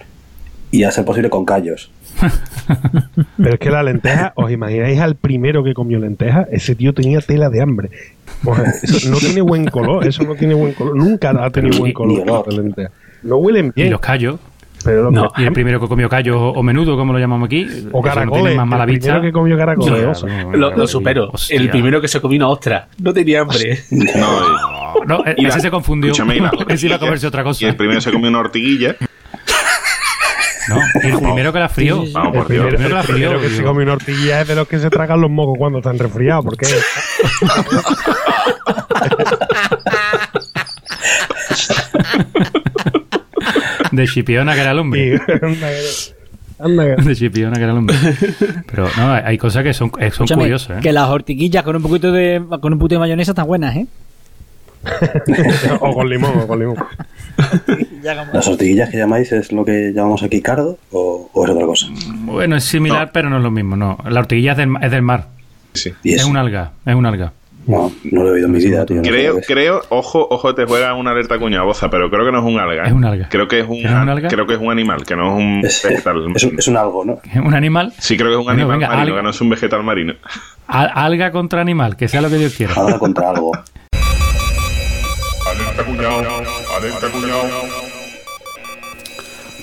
[0.73, 1.91] Y a ser posible con callos.
[3.37, 6.47] Pero es que la lenteja, ¿os imagináis al primero que comió lenteja?
[6.51, 7.91] Ese tío tenía tela de hambre.
[8.45, 10.97] O sea, eso no tiene buen color, eso no tiene buen color.
[10.97, 12.53] Nunca ha tenido Ni- buen color olor.
[12.53, 12.91] la lenteja.
[13.23, 14.41] No huelen Y bien, los callos.
[14.85, 17.19] pero los No, que- Y el primero que comió callos o, o menudo, como lo
[17.19, 17.67] llamamos aquí.
[17.93, 18.43] o no caracoles.
[18.45, 19.05] tiene más mala el vista.
[19.13, 20.03] primero que comió caracoles.
[20.03, 20.45] Ya, o sea.
[20.45, 21.29] bueno, Lo, lo supero.
[21.33, 21.57] hostia.
[21.61, 22.89] El primero que se comió una ostra.
[22.99, 23.79] No tenía hambre.
[23.91, 26.11] No, No, eh, Y la- ese se confundió.
[26.13, 26.99] escúchame, y la Ese iba a ortiguilla.
[26.99, 27.65] comerse otra cosa.
[27.65, 28.97] Y el primero se comió una hortiguilla.
[30.75, 31.97] No, el primero que la frió.
[31.97, 32.13] Sí, sí, sí.
[32.15, 34.55] Vamos, El primero, primero la el primero frío, que se come una hortiguilla es de
[34.55, 36.45] los que se tragan los mocos cuando están resfriados.
[36.45, 36.67] porque
[43.93, 45.21] De Chipiona, que era el hombre.
[46.59, 47.97] De Chipiona, que era el hombre.
[48.71, 50.79] Pero no, hay cosas que son, eh, son curiosas.
[50.79, 50.81] ¿eh?
[50.83, 53.87] que las hortiguillas con un poquito de con un poquito de mayonesa están buenas, ¿eh?
[55.81, 56.77] o con limón, o con limón.
[58.03, 61.87] ¿Las tortiguillas que llamáis es lo que llamamos aquí cardo o, o es otra cosa?
[62.25, 63.77] Bueno, es similar, pero no es lo mismo.
[63.77, 65.27] No, la hortiguilla es del, es del mar.
[65.75, 65.93] Sí.
[66.03, 66.73] Y Es un alga.
[66.85, 67.33] Es un alga.
[67.67, 69.01] no, no lo he oído en mi vida, tío.
[69.03, 72.45] Creo, creo, ojo, ojo, te juega una alerta cuña boza, pero creo que no es
[72.45, 72.83] un alga.
[72.85, 72.89] ¿eh?
[72.89, 73.29] Es un alga.
[73.31, 74.29] Creo que es un, ¿Es un alga?
[74.29, 76.25] creo que es un animal, que no es un Es, vegetal.
[76.35, 77.21] es un, es un algo, ¿no?
[77.25, 77.93] Es un animal.
[77.99, 79.17] Sí, creo que es un Bueno, animal venga, marino, alga.
[79.17, 80.15] que no es un vegetal marino.
[80.67, 82.75] Al- alga contra animal, que sea lo que Dios quiera.
[82.75, 83.53] Algo contra algo.
[85.47, 86.21] Adente, cuñado.
[86.77, 87.92] Adente, cuñado.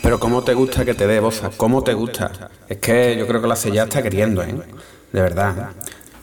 [0.02, 2.50] Pero cómo te gusta que te dé boza, cómo te gusta.
[2.68, 4.56] Es que yo creo que la cella está queriendo, ¿eh?
[5.12, 5.72] De verdad.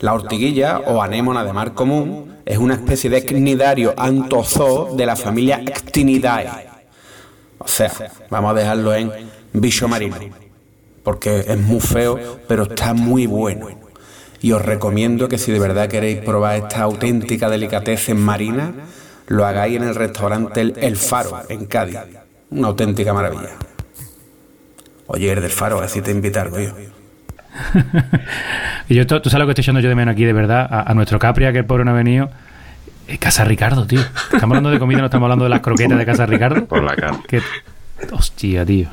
[0.01, 5.17] La ortiguilla o anémona de mar común es una especie de cnidario antozoo de la
[5.17, 6.69] familia Actinidae.
[7.59, 7.91] O sea,
[8.31, 9.11] vamos a dejarlo en
[9.53, 10.17] bicho marino.
[11.03, 13.69] Porque es muy feo, pero está muy bueno.
[14.41, 18.75] Y os recomiendo que si de verdad queréis probar esta auténtica delicatessen marina,
[19.27, 21.99] lo hagáis en el restaurante El Faro, en Cádiz.
[22.51, 23.57] Una auténtica maravilla.
[25.09, 26.73] Oye, el del Faro, así te invita algo yo.
[28.89, 30.69] Y yo, tú tú sabes lo que estoy echando yo de menos aquí, de verdad,
[30.71, 32.31] a, a nuestro Capria, que el pobre no ha venido.
[33.09, 34.01] Es Casa Ricardo, tío.
[34.01, 36.67] Estamos hablando de comida, no estamos hablando de las croquetas de Casa Ricardo.
[36.67, 37.19] Por la cara.
[37.29, 37.41] Que,
[38.13, 38.89] hostia, tío.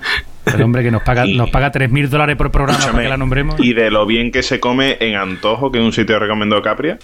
[0.46, 3.60] El hombre que nos paga, nos paga 3.000 dólares por programa para que la nombremos.
[3.60, 7.00] Y de lo bien que se come en Antojo, que es un sitio recomendado Capria.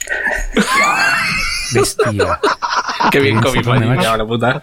[1.73, 2.39] Bestia.
[3.11, 3.39] Qué bien
[4.01, 4.61] ya, la puta.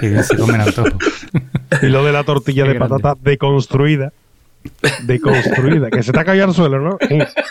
[0.00, 0.98] Que se comen antojo.
[1.82, 2.94] Y lo de la tortilla Qué de grande.
[2.96, 4.12] patata deconstruida.
[5.04, 6.98] Deconstruida, que se te ha caído al suelo, ¿no?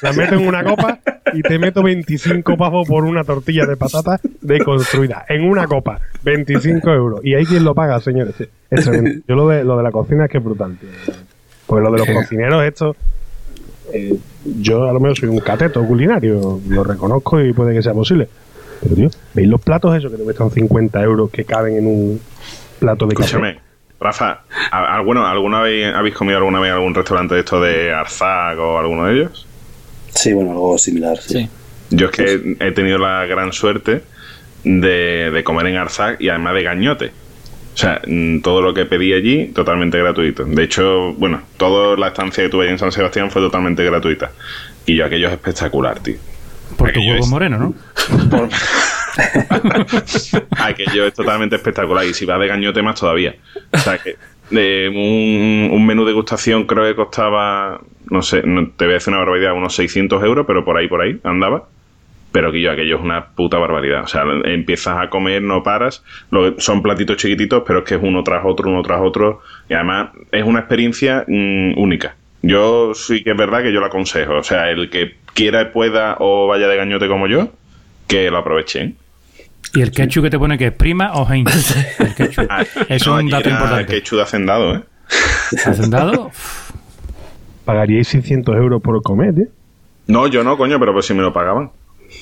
[0.01, 0.99] La meto en una copa
[1.33, 5.25] y te meto 25 pavos por una tortilla de patata deconstruida.
[5.29, 7.19] En una copa, 25 euros.
[7.23, 8.35] Y hay quien lo paga, señores.
[8.69, 9.21] Es tremendo.
[9.27, 10.89] Yo lo de, lo de la cocina es que es brutal, tío.
[11.67, 12.95] Pues lo de los cocineros, esto.
[13.93, 14.15] eh,
[14.59, 18.27] yo a lo mejor soy un cateto culinario, lo reconozco y puede que sea posible.
[18.81, 22.21] Pero, tío, ¿veis los platos esos que te cuestan 50 euros que caben en un
[22.79, 23.25] plato de café?
[23.27, 23.59] Escúchame,
[23.99, 27.59] Rafa, ¿a- a- bueno, ¿alguna vez habéis comido alguna vez en algún restaurante de esto
[27.61, 29.47] de Arzak o alguno de ellos?
[30.13, 31.33] Sí, bueno, algo similar, sí.
[31.43, 31.49] Sí.
[31.91, 34.01] Yo es que he tenido la gran suerte
[34.63, 37.11] de, de comer en Arzac y además de gañote.
[37.73, 40.45] O sea, mm, todo lo que pedí allí totalmente gratuito.
[40.45, 44.31] De hecho, bueno, toda la estancia que tuve allí en San Sebastián fue totalmente gratuita.
[44.85, 46.15] Y yo aquello es espectacular, tío.
[46.77, 47.73] Por tu huevo es- moreno, ¿no?
[48.29, 48.49] por-
[50.59, 53.35] Aquello es totalmente espectacular y si va de gañote más todavía.
[53.71, 54.15] O sea que
[54.49, 54.89] de
[55.71, 59.19] un, menú de degustación creo que costaba, no sé, no, te voy a decir una
[59.19, 61.67] barbaridad, unos 600 euros, pero por ahí, por ahí andaba.
[62.31, 64.03] Pero que yo, aquello es una puta barbaridad.
[64.03, 66.03] O sea, empiezas a comer, no paras.
[66.31, 69.41] Lo- son platitos chiquititos, pero es que es uno tras otro, uno tras otro.
[69.69, 72.15] Y además es una experiencia mm, única.
[72.41, 74.33] Yo sí que es verdad que yo lo aconsejo.
[74.35, 77.53] O sea, el que quiera, pueda o vaya de gañote como yo,
[78.07, 78.97] que lo aprovechen.
[79.75, 81.75] Y el ketchup que te pone que es prima o Heinz.
[81.99, 82.45] El ketchup.
[82.49, 83.85] Ah, Es no, un dato importante.
[83.93, 84.81] ketchup de hacendado, ¿eh?
[85.65, 86.31] ¿Hacendado?
[87.65, 89.45] ¿Pagaríais 600 euros por comer, tío?
[90.07, 91.71] No, yo no, coño, pero pues si me lo pagaban.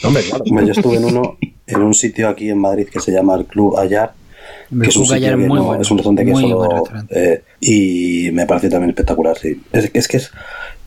[0.04, 0.44] Hombre, claro.
[0.66, 1.38] Yo estuve en uno,
[1.68, 4.14] en un sitio aquí en Madrid que se llama el Club Ayar,
[4.82, 5.82] que es un, sitio muy no- bueno.
[5.82, 7.34] es un restaurante que muy solo buen restaurante.
[7.34, 9.62] eh, y me pareció también espectacular, sí.
[9.72, 10.32] Es, es que es,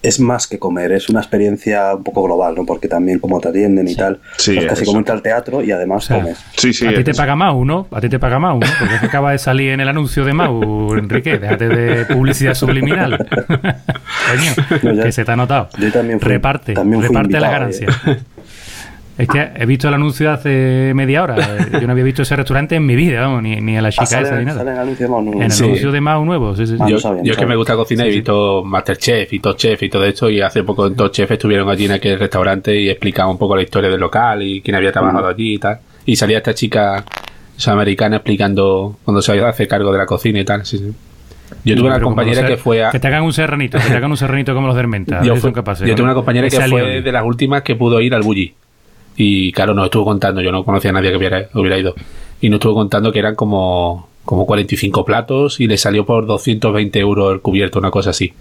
[0.02, 2.64] es más que comer, es una experiencia un poco global, ¿no?
[2.66, 4.90] Porque también como te atienden y tal, Sí, pues casi eso.
[4.90, 6.38] como entrar al teatro y además O sea, comes.
[6.56, 6.86] Sí, sí.
[6.86, 7.88] a ti te paga Mau, ¿no?
[7.90, 8.66] A ti te paga Mau, ¿no?
[8.78, 11.38] Porque es que acaba de salir en el anuncio de Mau, Enrique.
[11.38, 13.26] Déjate de publicidad subliminal.
[13.46, 15.68] Coño, No, ya- que se te ha notado.
[15.78, 18.24] yo también fui- reparte, también fui reparte la invitado, ganancia.
[19.18, 21.36] Es que he visto el anuncio hace media hora.
[21.72, 24.02] Yo no había visto ese restaurante en mi vida, vamos, ni, ni a la chica
[24.02, 24.58] Ah, sale, esa ni nada.
[24.58, 25.64] sale en el anuncio, no, no, En el Sí.
[25.64, 26.76] anuncio de Mau nuevo, sí, sí.
[26.78, 29.32] Ah, yo no sabía, no yo es que me gusta cocinar y he visto Masterchef
[29.32, 31.92] y Top Chef y todo esto y hace poco en Top Chef estuvieron allí en
[31.92, 35.54] aquel restaurante y explicaban un poco la historia del local y quién había trabajado allí
[35.54, 35.78] y tal.
[36.04, 37.02] Y salía esta chica
[37.56, 40.66] esa americana explicando cuando se hace cargo de la cocina y tal.
[40.66, 40.92] Sí, sí.
[41.64, 42.90] Yo tuve una compañera que fue a...
[42.90, 45.22] Que te hagan un serranito, que te hagan un serranito como los de Hermenta.
[45.24, 45.96] yo, capaces, yo ¿no?
[45.96, 48.52] tuve una compañera que fue de las últimas que pudo ir al Bulli.
[49.16, 51.94] Y claro, nos estuvo contando, yo no conocía a nadie que hubiera, hubiera ido.
[52.40, 56.98] Y nos estuvo contando que eran como, como 45 platos y le salió por 220
[57.00, 58.32] euros el cubierto, una cosa así.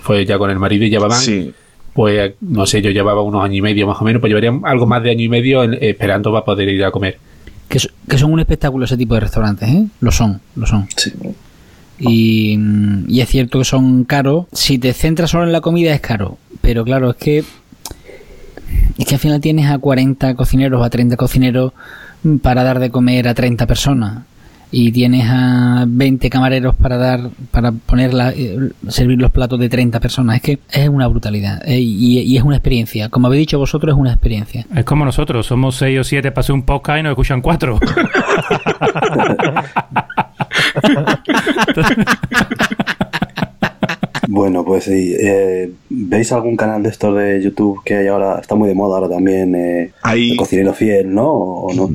[0.00, 1.52] Fue ya con el marido y llevaban, Sí.
[1.92, 4.86] pues no sé, yo llevaba unos años y medio más o menos, pues llevarían algo
[4.86, 7.18] más de año y medio en- esperando para poder ir a comer.
[7.68, 9.86] Que, so- que son un espectáculo ese tipo de restaurantes, ¿eh?
[10.00, 10.86] Lo son, lo son.
[10.96, 11.12] Sí.
[11.98, 12.58] Y,
[13.08, 14.46] y es cierto que son caros.
[14.52, 16.38] Si te centras solo en la comida es caro.
[16.60, 17.44] Pero claro, es que
[18.98, 21.72] es que al final tienes a 40 cocineros o a 30 cocineros
[22.42, 24.22] para dar de comer a 30 personas.
[24.76, 27.20] Y tienes a 20 camareros para dar
[27.52, 30.36] para poner la- eh, servir los platos de 30 personas.
[30.36, 31.62] Es que es una brutalidad.
[31.64, 33.08] eh, y, y es una experiencia.
[33.08, 34.66] Como habéis dicho vosotros, es una experiencia.
[34.74, 37.78] Es como nosotros, somos seis o siete para hacer un podcast y nos escuchan cuatro.
[44.36, 45.14] Bueno, pues sí.
[45.16, 48.40] eh, ¿Veis algún canal de estos de YouTube que hay ahora?
[48.40, 49.54] Está muy de moda ahora también.
[49.54, 51.28] Eh, Hay- el cocinero fiel, ¿no?
[51.30, 51.88] ¿O no?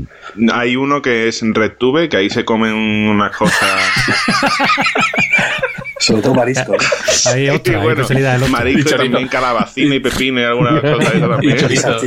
[0.53, 3.59] Hay uno que es en RedTube, que ahí se comen unas cosas.
[5.99, 6.71] Sobre todo marisco.
[6.71, 7.31] ¿no?
[7.33, 8.49] Ahí, Y ostras, hay bueno, ostras.
[8.49, 11.57] marisco y también calabacín y pepino y alguna cosa de esa Y también.
[11.57, 11.97] Y chorizo.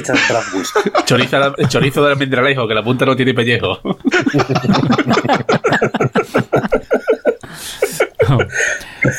[1.05, 3.79] Chorizo, chorizo del almendralejo, que la punta no tiene pellejo.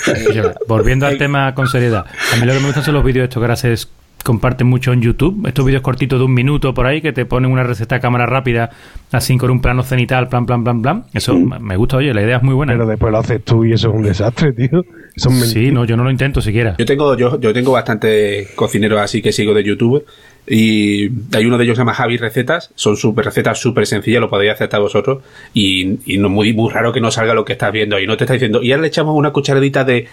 [0.68, 2.06] Volviendo al tema con seriedad.
[2.34, 3.76] A mí lo que me gustan son los vídeos estos que ahora se
[4.24, 5.46] comparten mucho en YouTube.
[5.48, 8.26] Estos vídeos cortitos de un minuto por ahí que te ponen una receta a cámara
[8.26, 8.70] rápida,
[9.12, 11.04] así con un plano cenital, plan, plan, plan, plan.
[11.14, 11.62] Eso Mm.
[11.62, 12.72] me gusta, oye, la idea es muy buena.
[12.74, 14.86] Pero después lo haces tú y eso es un desastre, tío.
[15.18, 16.76] Sí, no, yo no lo intento siquiera.
[16.78, 20.06] Yo tengo, yo, yo tengo bastante cocineros así que sigo de YouTube.
[20.48, 22.72] Y hay uno de ellos que se llama Javi Recetas.
[22.76, 25.24] Son super recetas súper sencillas, lo podéis hacer hasta vosotros.
[25.54, 28.00] Y, no muy, muy raro que no salga lo que estás viendo.
[28.00, 30.08] Y no te está diciendo, y ahora le echamos una cucharadita de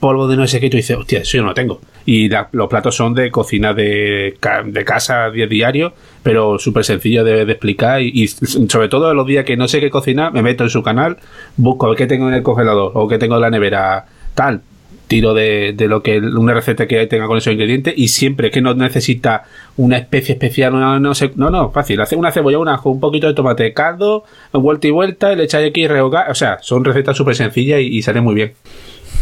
[0.00, 0.66] polvo de no sé qué.
[0.66, 1.80] Y tú dices, hostia, eso yo no lo tengo.
[2.06, 4.36] Y los platos son de cocina de,
[4.66, 8.02] de casa di- diario, pero súper sencillo de, de explicar.
[8.02, 10.82] Y, y sobre todo los días que no sé qué cocinar, me meto en su
[10.82, 11.18] canal,
[11.56, 14.62] busco qué tengo en el congelador o qué tengo en la nevera, tal
[15.08, 18.60] tiro de, de lo que una receta que tenga con esos ingredientes y siempre que
[18.60, 19.44] no necesita
[19.76, 23.00] una especie especial no, no sé no no fácil hace una cebolla un ajo un
[23.00, 26.58] poquito de tomate caldo vuelta y vuelta y le echáis aquí y rehogar o sea
[26.60, 28.52] son recetas súper sencillas y, y salen muy bien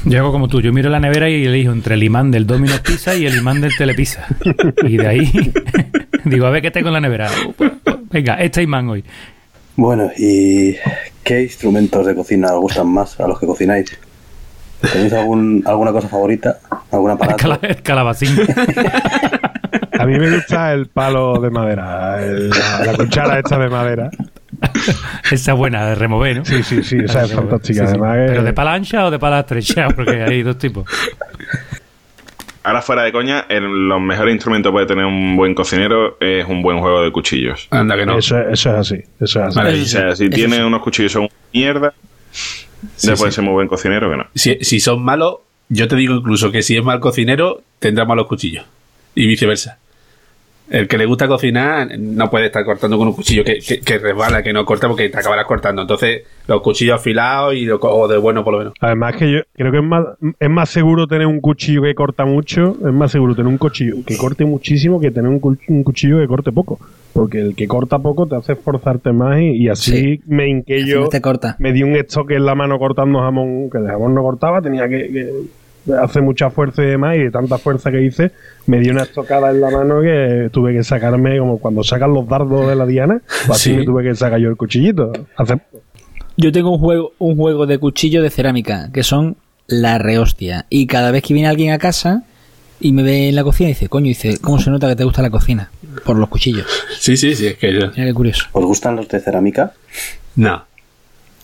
[0.04, 2.80] Yo hago como tú, yo miro la nevera y elijo entre el imán del Domino's
[2.80, 4.26] Pizza y el imán del Telepizza.
[4.86, 5.52] Y de ahí
[6.24, 7.28] digo, a ver qué tengo en la nevera.
[8.12, 9.02] Venga, este imán hoy.
[9.74, 10.76] Bueno, ¿y
[11.24, 13.98] qué instrumentos de cocina os gustan más a los que cocináis?
[14.92, 16.58] ¿Tenéis algún, alguna cosa favorita?
[17.38, 18.36] Cala- el calabacín.
[19.98, 24.10] A mí me gusta el palo de madera, el- la, la cuchara esta de madera.
[25.30, 26.44] Esa buena de remover, ¿no?
[26.44, 27.86] Sí, sí, sí, esa es Sí, fantástica.
[27.86, 27.90] sí.
[27.92, 29.88] Además, que- ¿Pero de pala ancha o de pala estrecha?
[29.94, 30.84] Porque hay dos tipos.
[32.62, 36.44] Ahora fuera de coña, el- los mejores instrumentos que puede tener un buen cocinero es
[36.46, 37.68] un buen juego de cuchillos.
[37.70, 38.96] anda que no eso, eso es así.
[39.20, 39.56] Eso es así.
[39.58, 39.82] Vale.
[39.82, 41.92] O sea, si tiene unos cuchillos son mierda,
[42.96, 43.36] Sí, ya puede sí.
[43.36, 44.24] ser muy buen cocinero que no.
[44.34, 45.36] si, si son malos
[45.68, 48.64] yo te digo incluso que si es mal cocinero tendrá malos cuchillos
[49.14, 49.78] y viceversa
[50.68, 53.98] el que le gusta cocinar no puede estar cortando con un cuchillo que, que, que
[53.98, 55.82] resbala, que no corta porque te acabarás cortando.
[55.82, 58.74] Entonces, los cuchillos afilados y lo, o de bueno por lo menos.
[58.80, 60.04] Además que yo creo que es más,
[60.38, 63.96] es más seguro tener un cuchillo que corta mucho, es más seguro tener un cuchillo
[64.04, 66.80] que corte muchísimo que tener un cuchillo que corte poco.
[67.16, 70.20] Porque el que corta poco te hace esforzarte más y, y así Sí.
[70.26, 71.08] me hinqué yo.
[71.08, 71.56] te corta.
[71.58, 74.88] Me di un estoque en la mano cortando jamón, que el jamón no cortaba, tenía
[74.88, 78.32] que, que hacer mucha fuerza y demás, y de tanta fuerza que hice,
[78.66, 82.28] me di una estocada en la mano que tuve que sacarme, como cuando sacan los
[82.28, 83.76] dardos de la diana, pues así Sí.
[83.76, 85.12] me tuve que sacar yo el cuchillito.
[85.36, 85.60] Hace-
[86.36, 89.36] Yo tengo un juego, un juego de cuchillo de cerámica, que son
[89.68, 90.66] la rehostia.
[90.68, 92.24] Y cada vez que viene alguien a casa
[92.80, 95.22] y me ve en la cocina, dice, coño, dice, ¿cómo se nota que te gusta
[95.22, 95.70] la cocina?
[96.04, 96.66] Por los cuchillos.
[96.98, 97.88] Sí, sí, sí, es que yo.
[97.96, 98.46] Mira qué curioso.
[98.52, 99.72] ¿Os gustan los de cerámica?
[100.36, 100.62] No.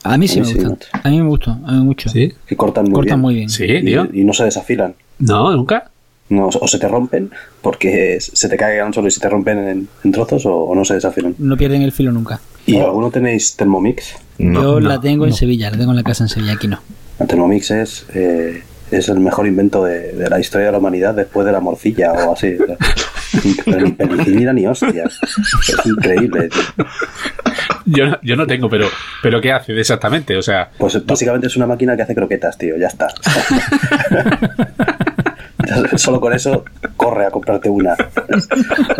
[0.05, 1.01] A mí sí A me mí sí, gustan.
[1.03, 2.09] A mí me gustan, a mí mucho.
[2.09, 2.33] ¿Sí?
[2.47, 3.21] Que cortan muy Cortan bien.
[3.21, 3.49] muy bien.
[3.49, 4.09] Sí, Y, tío.
[4.13, 4.95] y no se desafilan.
[5.21, 5.89] No, nunca.
[6.29, 9.89] No, o se te rompen porque se te caen solo y se te rompen en,
[10.03, 11.35] en trozos o, o no se desafilan.
[11.39, 12.41] No pierden el filo nunca.
[12.67, 14.15] ¿Y alguno tenéis Thermomix?
[14.39, 16.81] Yo no, la tengo en Sevilla, la tengo en la casa en Sevilla, aquí no.
[17.19, 21.15] El Thermomix es, eh, es el mejor invento de, de la historia de la humanidad
[21.15, 22.57] después de la morcilla o así.
[22.61, 22.77] o sea,
[23.65, 25.05] pero ni penicilina ni hostia.
[25.05, 26.49] Es increíble.
[26.49, 26.85] tío.
[27.87, 28.87] Yo, no- yo no tengo, pero,
[29.23, 30.37] pero ¿qué hace exactamente?
[30.37, 32.77] O sea, Pues básicamente es una máquina que hace croquetas, tío.
[32.77, 33.09] Ya está.
[35.97, 36.65] Solo con eso
[36.97, 37.95] corre a comprarte una.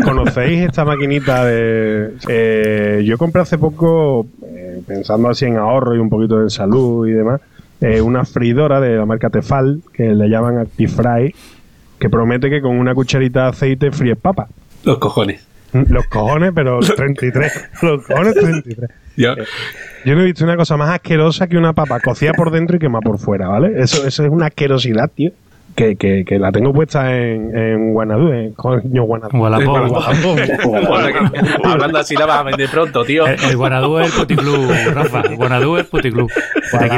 [0.05, 2.15] ¿Conocéis esta maquinita de...
[2.29, 7.07] eh, yo compré hace poco, eh, pensando así en ahorro y un poquito en salud
[7.09, 7.41] y demás,
[7.83, 11.35] eh, una freidora de la marca Tefal, que le llaman Actifry,
[11.99, 14.49] que promete que con una cucharita de aceite fríes papa.
[14.85, 15.47] los cojones.
[15.73, 17.71] Los cojones, pero 33.
[17.83, 18.91] Los cojones 33.
[19.17, 19.35] Yo,
[20.05, 22.79] Yo no he visto una cosa más asquerosa que una papa cocida por dentro y
[22.79, 23.83] quemada por fuera, ¿vale?
[23.83, 25.33] Eso, eso es una asquerosidad, tío.
[25.75, 29.39] Que, que, que la tengo puesta en, en Guanadú, en coño Guanadú.
[29.39, 29.77] Gualapó.
[29.77, 31.33] Hablando-
[31.65, 33.27] hablando así la vas a vender pronto, tío.
[33.27, 35.21] El, el Guanadú es el puticlub, Rafa.
[35.23, 36.29] El Guanadú es el puticlub.
[36.31, 36.97] Te Guadalajara,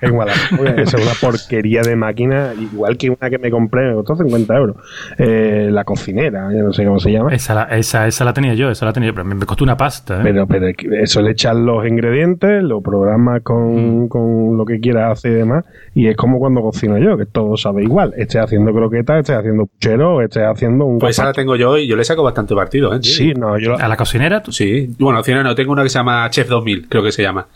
[0.00, 0.78] equivocas.
[0.78, 4.56] Eso es una porquería de máquina, igual que una que me compré, me costó 50
[4.56, 4.76] euros.
[5.18, 7.32] Eh, la cocinera, yo no sé cómo se llama.
[7.34, 9.64] Esa, la- esa, esa la tenía yo, esa la tenía yo, pero me me costó
[9.64, 10.16] una pasta.
[10.16, 10.20] ¿eh?
[10.22, 10.66] Pero, pero
[11.02, 13.42] eso le echan los ingredientes, lo programas Mm.
[13.42, 17.26] con, con lo que quieras hacer y demás, y es como cuando cocino yo, que
[17.26, 18.13] todo sabe igual.
[18.16, 20.98] Esté haciendo croquetas, esté haciendo puchero, esté haciendo un.
[20.98, 23.00] Pues esa la tengo yo y yo le saco bastante partido, ¿eh?
[23.00, 23.12] tío.
[23.12, 24.42] Sí, no, yo lo- ¿A la cocinera?
[24.42, 27.12] tú- Sí, bueno, al final no, tengo una que se llama Chef 2000, creo que
[27.12, 27.46] se llama.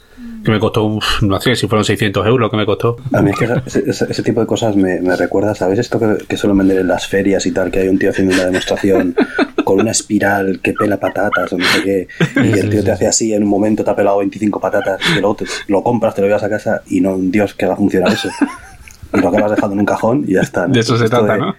[0.44, 2.96] Que me costó, uf, no sé si fueron 600 euros lo que me costó.
[3.12, 5.78] A mí es que ese tipo de cosas me, me recuerda, ¿sabes?
[5.78, 8.34] Esto que, que suelen vender en las ferias y tal, que hay un tío haciendo
[8.34, 9.14] una demostración
[9.64, 12.08] con una espiral que pela patatas o no sé qué,
[12.42, 15.20] y el tío te hace así, en un momento te ha pelado 25 patatas, y
[15.20, 17.76] luego te- lo compras, te lo llevas a casa y no, Dios, que va a
[17.76, 18.28] funcionar eso.
[19.14, 20.66] y lo acabas dejando en un cajón y ya está.
[20.66, 21.54] De eso se Esto trata, de- ¿no?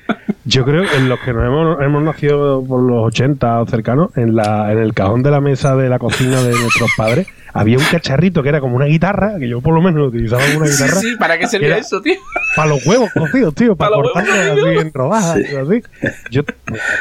[0.45, 4.09] Yo creo que en los que nos hemos, hemos nacido por los 80 o cercanos,
[4.17, 7.77] en, la, en el cajón de la mesa de la cocina de nuestros padres, había
[7.77, 10.59] un cacharrito que era como una guitarra, que yo por lo menos lo utilizaba como
[10.62, 12.15] una guitarra, Sí, ¿para qué servía Era- eso, tío?
[12.55, 14.35] para los huevos cocidos, tío, para, Para cortarlos
[14.65, 15.81] así en rodajas y así.
[16.31, 16.41] Yo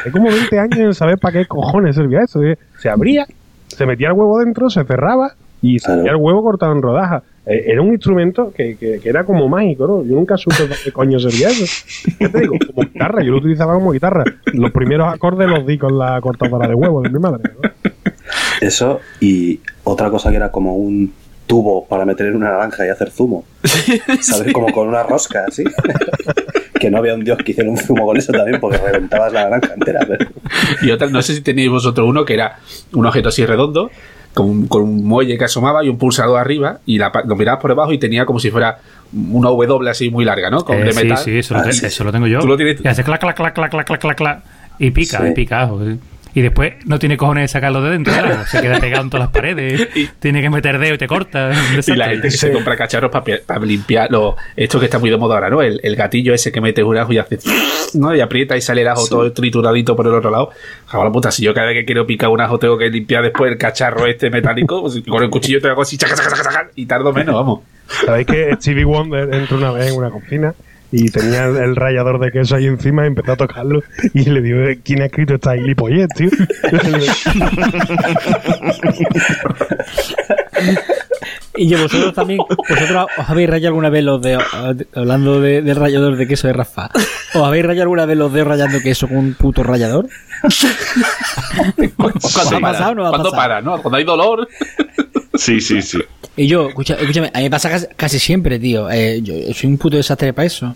[0.01, 2.39] hace como 20 años en saber para qué cojones servía eso.
[2.77, 3.25] Se abría,
[3.67, 5.31] se metía el huevo dentro, se cerraba
[5.61, 6.17] y salía Claro.
[6.17, 7.23] el huevo cortado en rodajas.
[7.49, 10.03] Eh, Era un instrumento que, que- que era como mágico, ¿no?
[10.05, 11.65] Yo nunca supe para qué coño servía eso.
[12.19, 12.55] ¿Qué te digo?
[12.73, 14.23] Como guitarra, yo lo utilizaba como guitarra.
[14.53, 17.51] Los primeros acordes los di con la cortadora de huevo de mi madre.
[17.61, 17.69] ¿no?
[18.61, 21.11] Eso y otra cosa que era como un
[21.47, 23.43] tubo para meter en una naranja y hacer zumo.
[24.21, 24.53] ¿Sabes?
[24.53, 25.63] Como con una rosca, así.
[26.79, 29.43] que no había un dios que hiciera un zumo con eso también porque reventabas la
[29.49, 30.05] naranja entera.
[30.07, 30.29] pero-
[30.83, 32.59] Y otra, no sé si tenéis vosotros uno que era
[32.93, 33.89] un objeto así redondo,
[34.33, 37.61] con un, con un muelle que asomaba y un pulsador arriba y la, lo mirabas
[37.61, 38.77] por debajo y tenía como si fuera
[39.11, 40.63] una W así muy larga, ¿no?
[40.63, 41.17] Con eh, metal.
[41.17, 42.39] Sí, ah, sí, eso, lo, tengo yo.
[42.39, 42.83] Tú lo tienes.
[42.83, 44.43] Y hace clac, clac, clac, clac, clac, clac, clac,
[44.77, 45.65] y pica, y pica.
[45.65, 45.81] Ojo.
[46.33, 48.45] Y después no tiene cojones de sacarlo de dentro, claro.
[48.45, 49.89] Se queda pegado en todas las paredes.
[50.19, 51.51] tiene que meter dedo y te corta.
[51.87, 55.17] Y la gente que se compra cacharros para limpiar lo, esto que está muy de
[55.17, 55.61] moda ahora, ¿no?
[55.61, 57.39] El, el gatillo ese que mete un ajo y hace
[57.95, 58.15] ¿no?
[58.15, 60.51] y aprieta y sale el ajo todo trituradito por el otro lado.
[60.93, 63.51] La puta, si yo cada vez que quiero picar un ajo tengo que limpiar después
[63.51, 66.69] el cacharro este metálico, pues con el cuchillo te hago así chaca, chaca, chaca, chaca,
[66.75, 67.61] y tardo menos, vamos.
[68.05, 70.53] ¿Sabéis que Stevie Wonder entró una vez en una cocina
[70.91, 73.81] y tenía el, rallador de queso ahí encima y empezó a tocarlo
[74.13, 76.29] y le digo, ¿quién ha escrito esta gilipollez, tío?
[81.55, 84.43] Y yo, vosotros también, vosotros os habéis rayado alguna vez los dedos,
[84.95, 86.89] hablando de- del rallador de queso de Rafa,
[87.33, 90.07] ¿os habéis rayado alguna vez los dedos rayando queso con un puto rallador?
[91.97, 93.35] ¿Cuándo ha pasado o no ha ¿Cuándo pasado?
[93.35, 93.81] para, no?
[93.81, 94.47] Cuando hay dolor.
[95.39, 95.99] Sí, sí, sí.
[96.35, 98.89] Y yo, escucha, escúchame, a mí me pasa casi, casi siempre, tío.
[98.91, 100.75] Eh, yo soy un puto desastre para eso.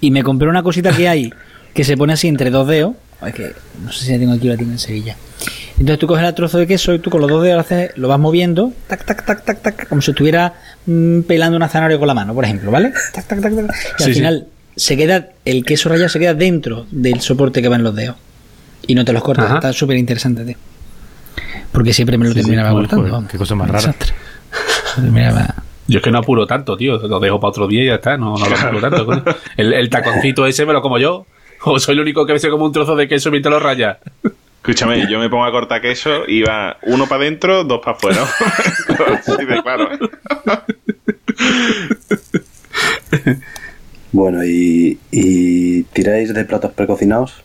[0.00, 1.32] Y me compré una cosita que hay
[1.74, 2.94] que se pone así entre dos dedos.
[3.26, 3.52] Es que
[3.84, 5.16] no sé si la tengo aquí o la tengo en Sevilla.
[5.78, 7.92] Entonces tú coges el trozo de queso y tú con los dos dedos lo haces-
[7.96, 10.54] lo vas moviendo, tac, tac, tac, tac, tac, como si estuviera
[10.86, 12.92] mm, pelando una zanahoria con la mano, por ejemplo, ¿vale?
[13.12, 13.76] Tac, tac, tac, tac.
[13.98, 14.14] Y al sí.
[14.14, 14.46] final
[14.76, 18.16] se queda, el queso rallado se queda dentro del soporte que va en los dedos.
[18.86, 19.46] Y no te los cortas.
[19.46, 19.54] Ajá.
[19.56, 20.56] Está súper interesante, tío.
[21.72, 23.12] Porque siempre me lo Sí, sí, terminaba joder, cortando.
[23.12, 23.30] vamos.
[23.30, 23.78] qué cosa más rara.
[23.78, 24.14] desastre.
[24.96, 25.54] Lo terminaba-
[25.86, 26.98] Yo es que no apuro tanto, tío.
[26.98, 28.16] Lo dejo para otro día y ya está.
[28.16, 29.06] No, no lo apuro tanto.
[29.06, 29.22] coño.
[29.56, 31.26] El, el taconcito ese me lo como yo.
[31.64, 33.98] O soy el único que se come un trozo de queso mientras lo raya.
[34.62, 38.22] Escúchame, yo me pongo a cortar queso y va uno para adentro, dos para afuera.
[39.26, 39.88] Así de claro.
[44.12, 47.42] Bueno, y, y tiráis de platos precocinados.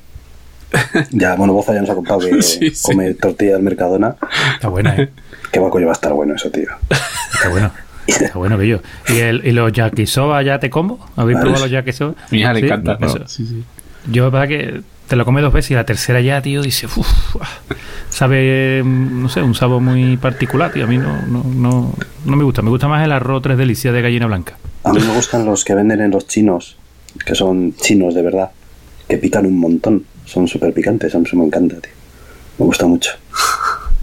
[1.12, 2.84] Ya, bueno, Boza ya nos ha contado que Sí, sí.
[2.84, 4.16] come tortilla del Mercadona.
[4.54, 5.10] Está buena, ¿eh?
[5.52, 6.68] Qué va va a estar bueno eso, tío.
[7.34, 7.72] Está bueno.
[8.08, 8.82] Está bueno, bello.
[9.10, 11.00] ¿Y, el, y los yakisoba ya te como?
[11.16, 12.12] ¿Habéis probado los yakisoba?
[12.12, 12.98] A mi hija le Sí, encanta.
[13.02, 13.20] eso.
[13.20, 13.28] ¿no?
[13.28, 13.64] Sí, sí.
[14.12, 17.36] Yo, para que te lo comes dos veces y la tercera ya, tío, dice, uff,
[18.10, 20.84] sabe, mm, no sé, un sabor muy particular, tío.
[20.84, 21.94] A mí no, no, no,
[22.26, 22.62] no me gusta.
[22.62, 24.58] Me gusta más el arroz tres delicias de gallina blanca.
[24.84, 26.78] A mí me gustan los que venden en los chinos,
[27.26, 28.52] que son chinos de verdad,
[29.08, 30.04] que pican un montón.
[30.26, 31.92] Son súper picantes, a mí eso me encanta, tío.
[32.60, 33.12] Me gusta mucho.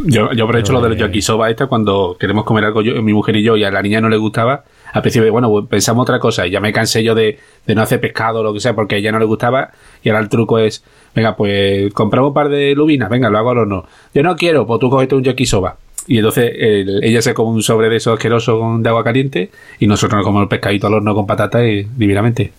[0.05, 3.37] Yo, yo aprovecho lo del eh, yakisoba esta cuando queremos comer algo yo, mi mujer
[3.37, 4.65] y yo y a la niña no le gustaba.
[4.93, 7.83] Al principio, bueno, pues pensamos otra cosa y ya me cansé yo de, de no
[7.83, 9.71] hacer pescado o lo que sea porque a ella no le gustaba
[10.03, 10.83] y ahora el truco es,
[11.15, 13.87] venga, pues compramos un par de lubinas, venga, lo hago al horno.
[14.15, 15.77] Yo no quiero, pues tú cogete un yakisoba.
[16.07, 19.51] Y entonces el- ella se come un sobre de esos asquerosos con- de agua caliente
[19.79, 22.53] y nosotros nos comemos el pescadito al horno con patata y divinamente.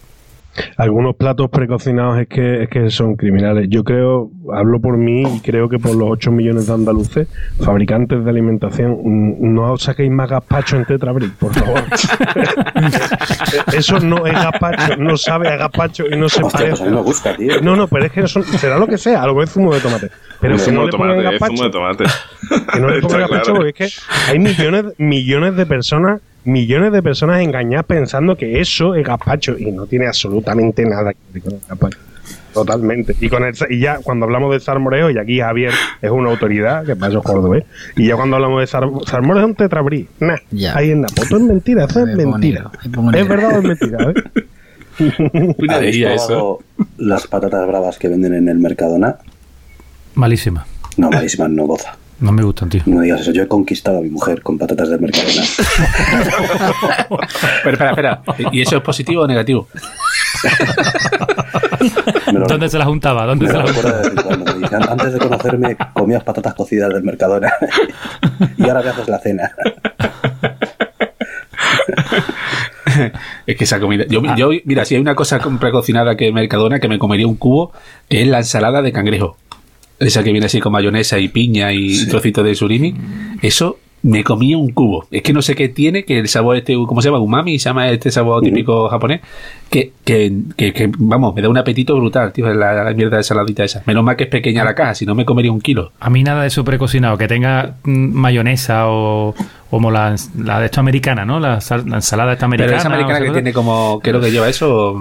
[0.78, 3.68] Algunos platos precocinados es que, es que son criminales.
[3.70, 7.28] Yo creo, hablo por mí y creo que por los 8 millones de andaluces,
[7.60, 11.82] fabricantes de alimentación, mm, no saquéis más gazpacho en Tetrabric, por favor.
[13.76, 16.90] Eso no es gazpacho, no sabe a gazpacho y no se Hostia, pues a mí
[16.92, 17.04] me parece.
[17.10, 17.62] gusta, tío.
[17.62, 19.52] No, no, pero es que no son- será lo que sea, a lo mejor es
[19.52, 20.10] zumo de tomate.
[20.40, 22.04] Pero zumo no de le pongan tomate, es zumo de tomate.
[22.74, 23.56] que no le pongan gazpacho claro.
[23.56, 28.96] porque es que hay millones, millones de personas, millones de personas engañadas pensando que eso
[28.96, 31.98] es gazpacho y no tiene absolutamente nada que ver con el gazpacho.
[32.54, 33.16] Totalmente.
[33.20, 36.86] Y con el, y ya cuando hablamos de salmoreo, y aquí Javier es una autoridad,
[36.86, 37.64] que para eso es cordobés,
[37.96, 40.08] y ya cuando hablamos de sal- salmoreo es un tetrabrí.
[40.20, 40.78] Nah, Ya.
[40.78, 42.72] ahí en la foto es mentira, eso es mentira.
[43.16, 44.14] Es verdad o es mentira, ¿eh?
[45.00, 46.28] Una ¿Habéis alegría eso.
[46.28, 46.60] probado
[46.98, 49.16] las patatas bravas que venden en el Mercadona?
[50.14, 50.68] Malísima.
[50.98, 51.98] No, malísimas, no goza.
[52.24, 52.82] No me gustan, tío.
[52.86, 53.32] No digas eso.
[53.34, 55.44] Yo he conquistado a mi mujer con patatas del Mercadona.
[57.64, 58.22] Pero espera, espera.
[58.54, 59.68] ¿Y eso es positivo o negativo?
[62.32, 63.26] Lo, ¿Dónde se la juntaba?
[63.26, 63.92] ¿Dónde se juntaba?
[63.92, 64.54] de vez en cuando.
[64.56, 67.52] Me dice, "An- antes de conocerme comías patatas cocidas del Mercadona
[68.58, 69.52] y ahora me haces la cena.
[73.46, 74.06] es que esa comida.
[74.08, 77.74] Yo, yo, mira, si hay una cosa precocinada que Mercadona que me comería un cubo,
[78.10, 79.38] que es la ensalada de cangrejo.
[80.00, 82.96] Esa que viene así con mayonesa y piña y trocitos de surimi.
[83.42, 85.06] Eso me comía un cubo.
[85.12, 87.20] Es que no sé qué tiene, que el sabor este, ¿cómo se llama?
[87.20, 89.22] Umami, se llama este sabor típico japonés.
[89.70, 93.24] Que, que, que, que, vamos, me da un apetito brutal, tío, la, la mierda de
[93.24, 93.82] saladita esa.
[93.86, 95.94] Menos mal que es pequeña la caja, si no me comería un kilo.
[96.00, 99.34] A mí nada de eso precocinado, que tenga mm, mayonesa o
[99.70, 101.40] como la, la de esto americana, ¿no?
[101.40, 102.68] La, la ensalada esta americana.
[102.72, 104.96] Pero esa americana que tiene como, ¿qué es lo que lleva eso?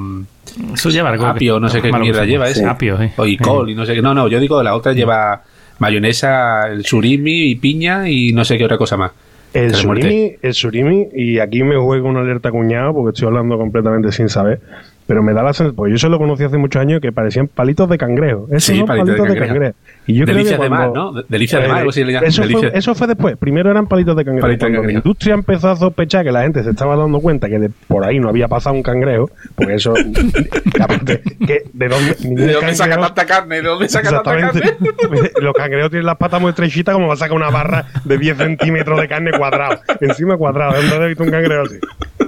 [0.72, 1.26] Eso lleva algo.
[1.26, 2.60] apio, no sé qué mierda lleva Sí.
[2.60, 2.70] eso.
[2.70, 3.10] Apio, sí.
[3.16, 4.00] O y col y no sé qué.
[4.00, 5.42] No, no, yo digo la otra lleva
[5.82, 9.10] mayonesa, el surimi y piña y no sé qué otra cosa más.
[9.52, 14.12] El surimi, el surimi, y aquí me juego una alerta cuñado porque estoy hablando completamente
[14.12, 14.60] sin saber,
[15.06, 17.48] pero me da la sensación, pues yo eso lo conocí hace muchos años, que parecían
[17.48, 18.46] palitos de cangrejo.
[18.50, 19.72] Esos Sí, son palitos palitos, de de cangrejo.
[19.72, 19.76] cangrejo.
[20.06, 21.20] Y yo creo Delicias de mar, cuando- ¿no?
[21.20, 22.00] De- delicias de mar, Eh, algo así.
[22.02, 22.72] Eso fue, Delicias.
[22.74, 23.36] eso fue después.
[23.36, 24.46] Primero eran palitos de cangrejo.
[24.46, 27.48] Palitos de Cuando la industria empezó a sospechar que la gente se estaba dando cuenta
[27.48, 29.94] que de por ahí no había pasado un cangrejo, porque eso.
[30.80, 33.56] aparte, que ¿De dónde, ningún cangrejo- carne?
[33.56, 34.60] ¿De dónde Exactamente.
[35.40, 38.36] Los cangrejos tienen las patas muy estrechitas, como va a sacar una barra de 10
[38.36, 39.80] centímetros de carne cuadrado.
[40.00, 40.74] Encima cuadrado.
[40.80, 41.78] ¿Dónde he visto un cangrejo así?
[42.18, 42.26] ¿No?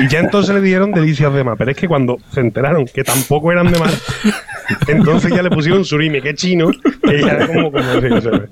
[0.00, 1.56] Y, ya entonces le dieron delicias de mar.
[1.58, 3.90] Pero es que cuando se enteraron que tampoco eran de mar,
[4.88, 6.70] entonces ya le pusieron surimi, que es chino,
[7.02, 7.70] que ya era como.
[7.72, 8.48] como sí, se ve.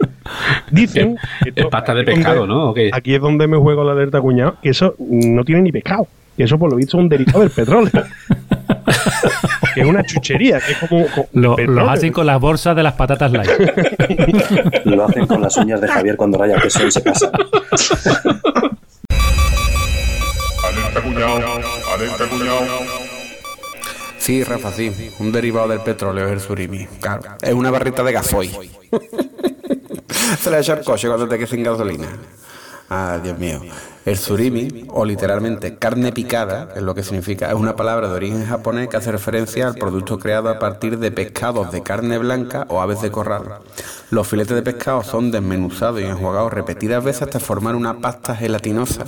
[0.70, 1.16] Dicen.
[1.44, 2.70] que Es pasta de pescado, donde- ¿no?
[2.70, 2.90] ¿O qué?
[2.92, 6.06] Aquí es donde me juego la alerta cuñado, que eso no tiene ni pescado.
[6.36, 7.90] Que eso, por lo visto, es un derivado del petróleo.
[9.74, 11.06] que es una chuchería, que es como.
[11.08, 13.50] como Lo- hacen con las bolsas de las patatas light.
[14.84, 17.30] Lo hacen con las uñas de Javier cuando raya queso y se pasa.
[20.80, 21.60] Alerta cuñado,
[21.94, 22.66] alerta cuñado.
[24.18, 25.12] Sí, Rafa, sí.
[25.18, 26.86] Un derivado del petróleo es el surimi.
[27.00, 27.22] Claro.
[27.40, 28.50] Es una barrita de gasoil.
[30.40, 32.08] Se le echa al coche cuando te quede sin gasolina.
[32.88, 33.60] Ah, Dios mío.
[34.07, 38.46] El surimi, o literalmente carne picada, es lo que significa, es una palabra de origen
[38.46, 42.80] japonés que hace referencia al producto creado a partir de pescados de carne blanca o
[42.80, 43.42] aves de corral.
[44.11, 49.05] Los filetes de pescado son desmenuzados y enjuagados repetidas veces hasta formar una pasta gelatinosa.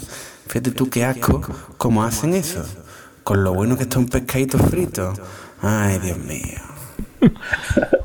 [0.46, 1.40] Fíjate tú qué asco,
[1.78, 2.62] ¿cómo hacen eso?
[3.24, 5.14] Con lo bueno que está un pescadito frito.
[5.62, 6.58] Ay, Dios mío.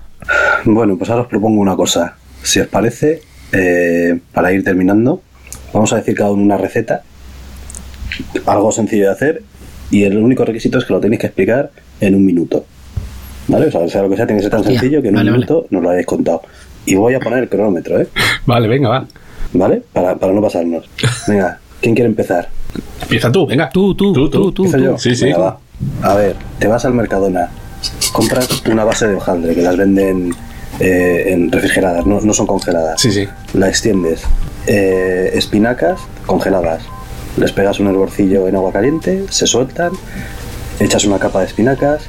[0.66, 2.18] Bueno, pues ahora os propongo una cosa.
[2.44, 3.22] Si os parece,
[3.54, 5.22] eh, para ir terminando,
[5.74, 7.04] vamos a decir cada uno una receta,
[8.46, 9.44] algo sencillo de hacer,
[9.92, 12.66] y el único requisito es que lo tenéis que explicar en un minuto.
[13.48, 13.68] ¿Vale?
[13.68, 15.20] O sea, sea lo que sea, tiene que ser tan Hostia, sencillo que en un
[15.22, 15.32] vale.
[15.32, 16.42] minuto nos lo hayáis contado.
[16.86, 18.08] Y voy a poner el cronómetro, ¿eh?
[18.46, 19.06] Vale, venga, va.
[19.54, 19.82] ¿Vale?
[19.94, 20.90] Para, para no pasarnos.
[21.28, 22.50] Venga, ¿quién quiere empezar?
[23.02, 23.70] Empieza tú, venga.
[23.70, 24.66] Tú, tú, tú, tú, tú.
[24.66, 24.98] ¿Empiezo yo?
[24.98, 25.26] Sí, sí.
[25.26, 25.60] Venga, va.
[26.02, 27.50] A ver, te vas al Mercadona,
[28.12, 30.34] compras una base de hojaldre que las venden
[30.80, 33.00] eh, en refrigeradas, no, no son congeladas.
[33.00, 33.28] Sí, sí.
[33.54, 34.24] La extiendes.
[34.68, 36.84] Eh, espinacas congeladas.
[37.38, 39.92] Les pegas un hervorcillo en agua caliente, se sueltan,
[40.80, 42.04] echas una capa de espinacas,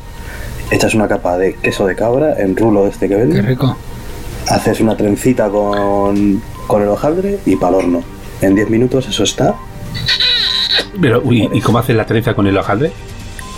[0.70, 3.76] echas una capa de queso de cabra en rulo este que Qué venden, rico.
[4.48, 8.02] haces una trencita con, con el hojaldre y para horno.
[8.40, 9.54] En 10 minutos eso está.
[11.00, 12.90] Pero, uy, ¿y cómo haces la trenza con el hojaldre?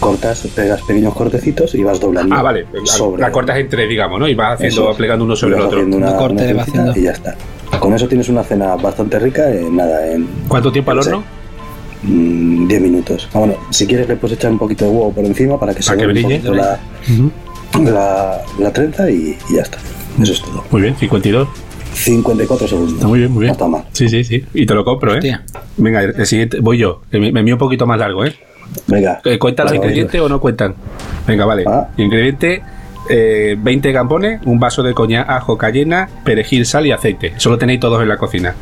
[0.01, 2.35] Cortas, pegas pequeños cortecitos y vas doblando.
[2.35, 2.67] Ah, vale.
[2.73, 4.27] La, sobre la cortas en tres, digamos, ¿no?
[4.29, 5.79] Y vas haciendo, plegando uno sobre el otro.
[5.79, 7.37] haciendo Una, Un corte una y ya está.
[7.79, 11.23] Con eso tienes una cena bastante rica en nada, en ¿Cuánto tiempo al horno?
[12.03, 13.29] mm, 10 minutos.
[13.33, 15.83] Ah, bueno, si quieres le puedes echar un poquito de huevo por encima para que
[15.83, 16.41] se que un brille.
[16.41, 16.79] poquito la,
[17.83, 19.79] la, la trenza y, y ya está.
[20.21, 20.65] Eso es todo.
[20.71, 21.49] Muy bien, 52.
[21.95, 22.95] 54 segundos.
[22.95, 23.49] Está muy bien, muy bien.
[23.49, 23.85] No está mal.
[23.93, 24.45] Sí, sí, sí.
[24.55, 25.19] Y te lo compro, ¿eh?
[25.19, 25.45] Hostia.
[25.77, 27.01] Venga, el siguiente, voy yo.
[27.11, 28.35] Me, me mío un poquito más largo, ¿eh?
[28.87, 29.21] Venga.
[29.25, 30.75] Eh, ¿Cuentan los ingredientes o no cuentan?
[31.27, 31.65] Venga, vale.
[31.67, 31.89] Ah.
[31.97, 32.61] Ingredientes:
[33.11, 37.35] eh, 20 gambones, un vaso de coñac, ajo, cayena, perejil, sal y aceite.
[37.37, 38.55] Eso lo tenéis todos en la cocina.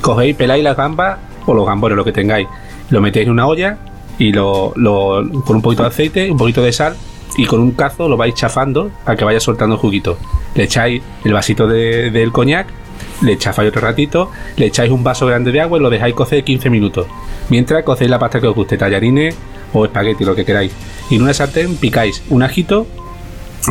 [0.00, 2.46] Cogéis, peláis las gambas o los gambones, lo que tengáis.
[2.90, 3.78] Lo metéis en una olla
[4.18, 4.72] y lo,
[5.46, 6.94] con un poquito de aceite, un poquito de sal
[7.36, 10.18] y con un cazo lo vais chafando a que vaya soltando juguito.
[10.54, 12.66] Le echáis el vasito de- del coñac,
[13.22, 16.44] le chafáis otro ratito, le echáis un vaso grande de agua y lo dejáis cocer
[16.44, 17.06] 15 minutos.
[17.48, 19.34] Mientras cocéis la pasta que os guste, tallarines
[19.72, 20.72] o espagueti, lo que queráis.
[21.08, 22.86] Y en una sartén picáis un ajito,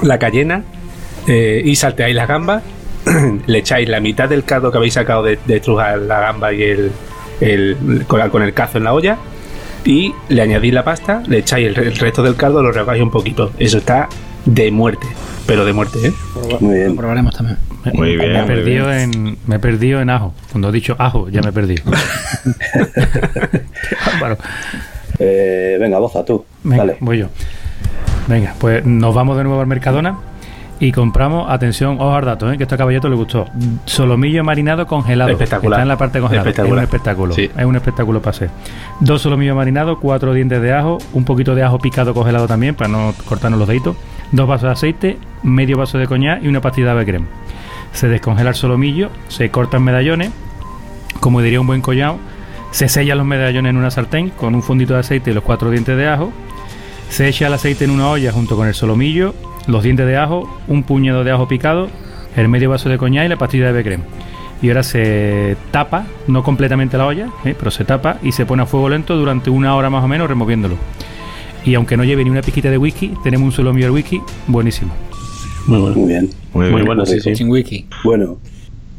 [0.03, 0.63] la cayena
[1.27, 2.63] eh, y salteáis las gambas.
[3.47, 6.61] le echáis la mitad del caldo que habéis sacado de, de estrujar la gamba y
[6.63, 6.91] el,
[7.39, 9.17] el- con, el cazo en la olla.
[9.83, 13.01] Y le añadís la pasta, le echáis el, re- el resto del caldo, lo rehogáis
[13.01, 13.51] un poquito.
[13.57, 14.07] Eso está
[14.45, 15.07] de muerte,
[15.47, 16.13] pero de muerte, ¿eh?
[16.59, 16.95] Muy Lo bien.
[16.95, 17.57] probaremos también.
[17.85, 18.99] Me- Muy bien, Me he muy perdido bien.
[19.15, 20.35] en, me he perdido en ajo.
[20.51, 21.83] Cuando he dicho ajo, ya me he perdido.
[25.23, 26.43] Eh, venga, boza tú.
[26.63, 26.97] Venga, Dale.
[26.99, 27.27] voy yo.
[28.27, 30.17] Venga, pues nos vamos de nuevo al Mercadona
[30.79, 32.57] Y compramos, atención, ojo al dato, ¿eh?
[32.57, 33.45] que esto a Caballeto le gustó.
[33.85, 35.31] Solomillo marinado congelado.
[35.31, 35.77] Espectacular.
[35.77, 36.49] Está en la parte congelada.
[36.49, 36.77] Espectacular.
[36.77, 37.33] Es un espectáculo.
[37.33, 37.51] Sí.
[37.55, 38.49] Es un espectáculo pase.
[38.99, 42.89] Dos solomillos marinados, cuatro dientes de ajo, un poquito de ajo picado congelado también para
[42.89, 43.95] no cortarnos los deditos.
[44.31, 47.25] Dos vasos de aceite, medio vaso de coñac y una pastilla de crema.
[47.91, 50.31] Se descongela el solomillo, se cortan medallones,
[51.19, 52.17] como diría un buen collado,
[52.71, 55.69] se sellan los medallones en una sartén con un fondito de aceite y los cuatro
[55.69, 56.31] dientes de ajo.
[57.11, 59.35] Se echa el aceite en una olla junto con el solomillo,
[59.67, 61.89] los dientes de ajo, un puñado de ajo picado,
[62.37, 64.05] el medio vaso de coñac y la pastilla de crema.
[64.61, 67.53] Y ahora se tapa, no completamente la olla, ¿eh?
[67.57, 70.29] pero se tapa y se pone a fuego lento durante una hora más o menos
[70.29, 70.75] removiéndolo.
[71.65, 74.93] Y aunque no lleve ni una pizquita de whisky, tenemos un solomillo de whisky buenísimo.
[75.67, 75.95] Muy bueno.
[75.97, 76.29] Muy bien.
[76.53, 76.85] Muy, Muy bien.
[76.85, 77.35] bueno, sí, sí.
[77.35, 77.87] Sin wiki.
[78.05, 78.37] Bueno,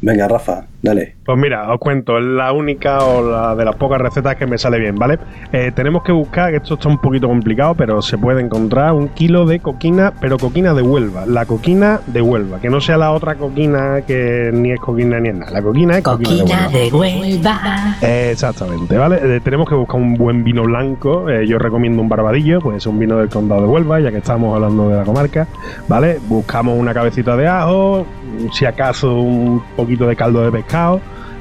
[0.01, 1.15] venga, Rafa, dale.
[1.25, 4.57] Pues mira, os cuento, es la única o la de las pocas recetas que me
[4.57, 5.17] sale bien, ¿vale?
[5.53, 9.07] Eh, tenemos que buscar, que esto está un poquito complicado, pero se puede encontrar un
[9.07, 11.25] kilo de coquina, pero coquina de Huelva.
[11.25, 15.29] La coquina de Huelva, que no sea la otra coquina que ni es coquina ni
[15.29, 15.51] es nada.
[15.53, 17.07] La coquina es coquina, Coquina de Huelva.
[17.07, 17.95] de Huelva.
[18.01, 19.19] Eh, Exactamente, ¿vale?
[19.37, 21.29] Eh, tenemos que buscar un buen vino blanco.
[21.29, 24.53] eh, yo recomiendo un barbadillo, pues un vino del condado de Huelva, ya que estamos
[24.53, 25.47] hablando de la comarca,
[25.87, 26.19] ¿vale?
[26.27, 28.05] Buscamos una cabecita de ajo,
[28.51, 30.72] si acaso un poquito de caldo de pescado,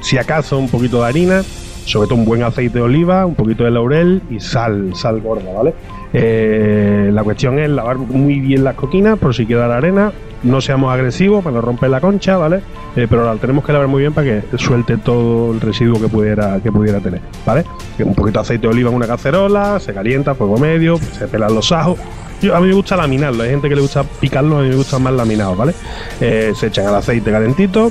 [0.00, 1.42] si acaso un poquito de harina,
[1.86, 5.52] sobre todo un buen aceite de oliva, un poquito de laurel y sal, sal gorda,
[5.52, 5.74] ¿vale?
[6.12, 10.12] Eh, la cuestión es lavar muy bien las coquinas por si queda la arena,
[10.42, 12.60] no seamos agresivos para no romper la concha, ¿vale?
[12.94, 16.08] Eh, pero la tenemos que lavar muy bien para que suelte todo el residuo que
[16.08, 17.64] pudiera, que pudiera tener, ¿vale?
[18.00, 21.54] Un poquito de aceite de oliva en una cacerola, se calienta fuego medio, se pelan
[21.54, 21.98] los ajos.
[22.42, 24.76] Yo, a mí me gusta laminarlo, hay gente que le gusta picarlo, a mí me
[24.76, 25.74] gusta más laminados, ¿vale?
[26.20, 27.90] Eh, se echan al aceite calentito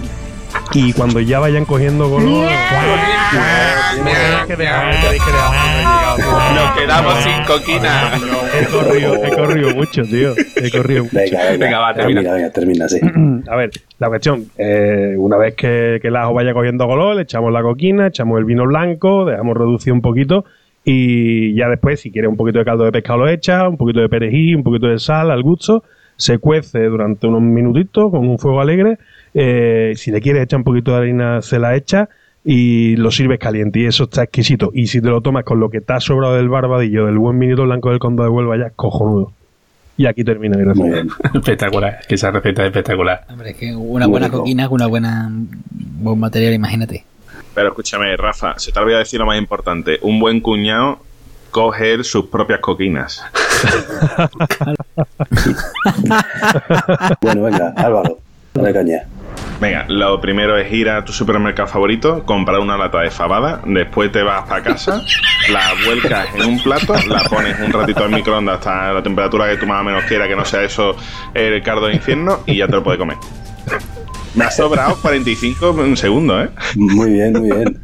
[0.74, 2.48] y cuando ya vayan cogiendo color...
[6.56, 8.12] Nos quedamos sin coquina.
[8.54, 10.34] He corrido, he corrido mucho, tío.
[10.56, 11.16] He corrido mucho.
[11.16, 11.66] Venga, venga.
[11.66, 12.22] Venga, va, termina.
[12.22, 13.00] termina, venga, termina, sí.
[13.48, 17.24] A ver, la cuestión, eh, una vez que, que el ajo vaya cogiendo color, le
[17.24, 20.46] echamos la coquina, echamos el vino blanco, dejamos reducir un poquito
[20.84, 24.00] y ya después, si quieres un poquito de caldo de pescado, lo echas, un poquito
[24.00, 25.84] de perejil, un poquito de sal al gusto,
[26.22, 28.98] se cuece durante unos minutitos con un fuego alegre.
[29.34, 32.10] eh, si le quieres echar un poquito de harina, se la echa
[32.46, 34.72] y lo sirves caliente y eso está exquisito.
[34.74, 37.64] Y si te lo tomas con lo que está sobrado del barbadillo, del buen vinito
[37.64, 39.32] blanco del Condado de Huelva, ya es cojonudo.
[39.98, 40.94] Y aquí termina mi Muy receta.
[40.94, 41.10] bien.
[41.36, 42.00] Espectacular.
[42.10, 43.26] Esa receta es espectacular.
[43.30, 44.40] Hombre, es que una Muy buena rico.
[44.40, 45.30] coquina con una buena
[45.72, 47.06] buen material, imagínate.
[47.54, 50.00] Pero escúchame, Rafa, se te olvidó decir lo más importante.
[50.02, 51.00] Un buen cuñado
[51.52, 53.24] coge él sus propias coquinas.
[57.22, 58.20] Bueno, venga, Álvaro,
[58.54, 59.04] dale caña.
[59.60, 64.12] Venga, lo primero es ir a tu supermercado favorito, comprar una lata de fabada, después
[64.12, 65.02] te vas para casa,
[65.52, 69.58] la vuelcas en un plato, la pones un ratito al microondas hasta la temperatura que
[69.58, 70.96] tú más o menos quieras, que no sea eso
[71.36, 73.18] el cardo de infierno, y ya te lo puedes comer.
[74.34, 76.50] Me ha sobrado 45 segundos, ¿eh?
[76.76, 77.80] Muy bien, muy bien.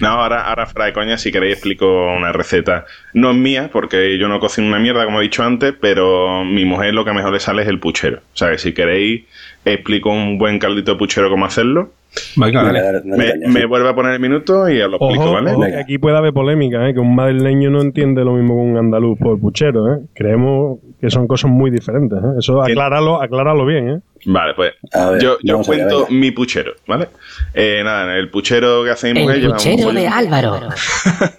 [0.00, 1.86] No, ahora, ahora fuera de coña, si queréis explico
[2.16, 2.84] una receta.
[3.14, 6.64] No es mía, porque yo no cocino una mierda, como he dicho antes, pero mi
[6.64, 8.18] mujer lo que mejor le sale es el puchero.
[8.18, 9.24] O sea, que si queréis,
[9.64, 11.90] explico un buen caldito de puchero cómo hacerlo.
[12.36, 15.50] Venga, dale Me, me vuelve a poner el minuto y os lo explico, Ojo, ¿vale?
[15.52, 16.94] ojo, que aquí puede haber polémica, ¿eh?
[16.94, 19.92] que un madrileño no entiende lo mismo que un andaluz por puchero.
[19.94, 19.98] ¿eh?
[20.14, 22.18] Creemos que son cosas muy diferentes.
[22.18, 22.38] ¿eh?
[22.38, 23.90] Eso acláralo, acláralo bien.
[23.90, 24.00] ¿eh?
[24.24, 27.08] Vale, pues ver, yo, yo cuento mi puchero, ¿vale?
[27.54, 30.60] Eh, nada, el puchero que hace mi mujer El un puchero pollo, de Álvaro.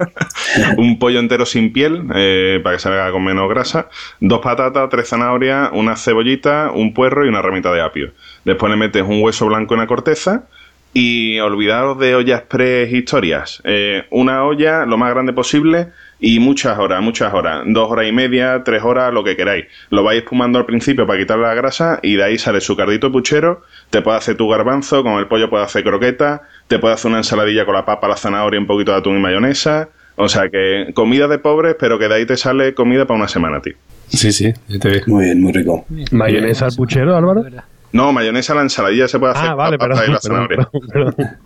[0.77, 5.09] un pollo entero sin piel, eh, para que salga con menos grasa, dos patatas, tres
[5.09, 8.11] zanahorias, una cebollita, un puerro y una ramita de apio.
[8.45, 10.43] Después le metes un hueso blanco en la corteza
[10.93, 13.61] y olvidaros de ollas prehistorias.
[13.63, 15.89] Eh, una olla lo más grande posible
[16.19, 17.63] y muchas horas, muchas horas.
[17.65, 19.65] Dos horas y media, tres horas, lo que queráis.
[19.89, 23.11] Lo vais espumando al principio para quitar la grasa y de ahí sale su cardito
[23.11, 23.61] puchero.
[23.89, 27.19] Te puede hacer tu garbanzo, con el pollo puede hacer croqueta, te puede hacer una
[27.19, 29.89] ensaladilla con la papa, la zanahoria, un poquito de atún y mayonesa.
[30.15, 33.29] O sea que comida de pobres, pero que de ahí te sale comida para una
[33.29, 33.75] semana, tío.
[34.09, 34.51] Sí, sí.
[34.81, 35.01] te.
[35.07, 35.85] Muy bien, muy rico.
[36.11, 37.45] Mayonesa al puchero, Álvaro.
[37.91, 40.47] No, mayonesa, la ensaladilla se puede hacer Ah, vale, la papa perdón, y la perdón,
[40.47, 40.69] zanahoria.
[40.71, 41.37] perdón, perdón.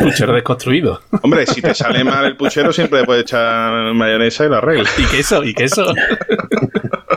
[0.00, 1.00] Puchero desconstruido.
[1.22, 4.88] Hombre, si te sale mal el puchero, siempre le puedes echar mayonesa y la regla.
[4.98, 5.44] ¿Y queso?
[5.44, 5.86] ¿Y queso?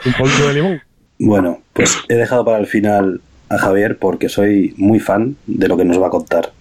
[0.05, 0.81] Un poquito de limón.
[1.19, 5.77] Bueno, pues he dejado para el final a Javier porque soy muy fan de lo
[5.77, 6.51] que nos va a contar.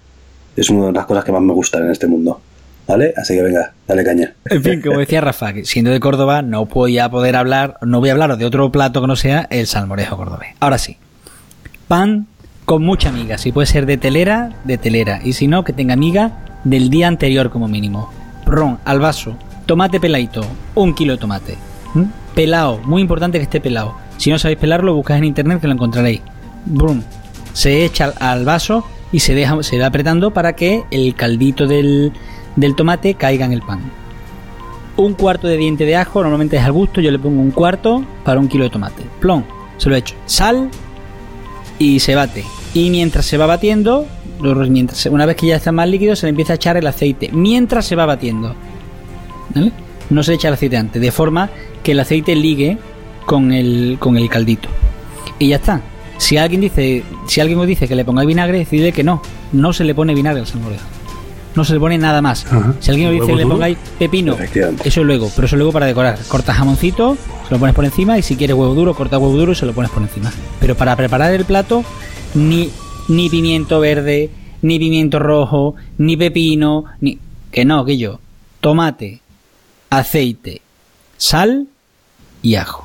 [0.56, 2.40] Es una de las cosas que más me gustan en este mundo.
[2.86, 3.14] ¿Vale?
[3.16, 4.34] Así que venga, dale caña.
[4.44, 7.98] En fin, como decía Rafa, que siendo de Córdoba no voy a poder hablar, no
[8.00, 10.50] voy a hablaros de otro plato que no sea el salmorejo cordobés.
[10.60, 10.98] Ahora sí,
[11.88, 12.26] pan
[12.64, 15.96] con mucha miga, si puede ser de telera, de telera, y si no, que tenga
[15.96, 18.10] miga del día anterior como mínimo.
[18.46, 20.42] Ron al vaso, tomate peladito,
[20.74, 21.58] un kilo de tomate.
[21.94, 22.04] ¿Mm?
[22.34, 23.94] Pelado, muy importante que esté pelado.
[24.16, 26.22] Si no sabéis pelarlo, buscáis en internet que lo encontraréis.
[26.64, 27.02] brum,
[27.52, 32.12] se echa al, vaso y se deja se va apretando para que el caldito del,
[32.56, 33.80] del tomate caiga en el pan.
[34.96, 38.04] Un cuarto de diente de ajo, normalmente es al gusto, yo le pongo un cuarto
[38.24, 39.02] para un kilo de tomate.
[39.20, 39.44] Plon,
[39.76, 40.14] se lo echo.
[40.26, 40.70] Sal
[41.78, 42.44] y se bate.
[42.72, 44.06] Y mientras se va batiendo,
[44.40, 47.30] una vez que ya está más líquido, se le empieza a echar el aceite.
[47.32, 48.54] Mientras se va batiendo.
[49.54, 49.72] ¿Vale?
[50.10, 51.50] No se echa el aceite antes, de forma
[51.82, 52.78] que el aceite ligue
[53.26, 54.68] con el, con el caldito.
[55.38, 55.80] Y ya está.
[56.18, 59.22] Si alguien dice, si alguien os dice que le pongáis vinagre, decidle que no.
[59.52, 60.84] No se le pone vinagre al salmorejo.
[61.54, 62.46] No se le pone nada más.
[62.80, 64.36] Si alguien os dice que ¿Huevo le pongáis pepino,
[64.84, 66.18] eso es luego, pero eso es luego para decorar.
[66.28, 69.52] Cortas jamoncito, se lo pones por encima y si quieres huevo duro, cortas huevo duro
[69.52, 70.32] y se lo pones por encima.
[70.60, 71.84] Pero para preparar el plato,
[72.34, 72.70] ni,
[73.08, 74.30] ni pimiento verde,
[74.62, 77.18] ni pimiento rojo, ni pepino, ni...
[77.50, 78.18] Que no, que yo.
[78.60, 79.20] Tomate,
[79.90, 80.60] aceite,
[81.18, 81.68] sal
[82.42, 82.84] y ajo.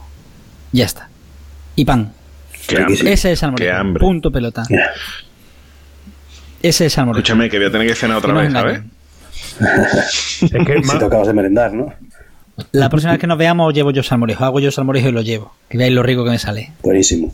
[0.72, 1.09] Ya está.
[1.76, 2.13] Y pan.
[2.67, 2.86] Qué.
[3.05, 3.99] Ese es el hambre.
[3.99, 4.63] Punto pelota.
[6.62, 7.20] Ese es el salmorejo.
[7.20, 8.82] Escúchame, que voy a tener que cenar otra Que vez, ¿sabes?
[10.41, 11.93] Es que Si te acabas de merendar, ¿no?
[12.72, 14.43] La próxima vez que nos veamos os llevo yo salmorejo.
[14.43, 15.53] Hago yo salmorejo y lo llevo.
[15.70, 16.72] Que veáis lo rico que me sale.
[16.84, 17.34] Buenísimo.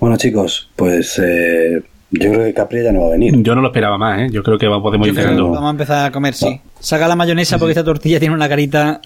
[0.00, 1.80] Bueno, chicos, pues eh,
[2.10, 3.34] yo creo que Capri ya no va a venir.
[3.42, 4.28] Yo no lo esperaba más, ¿eh?
[4.30, 5.50] Yo creo que podemos ir cenando.
[5.50, 6.60] Vamos a empezar a comer, sí.
[6.80, 9.00] Saca la mayonesa porque esta tortilla tiene una carita.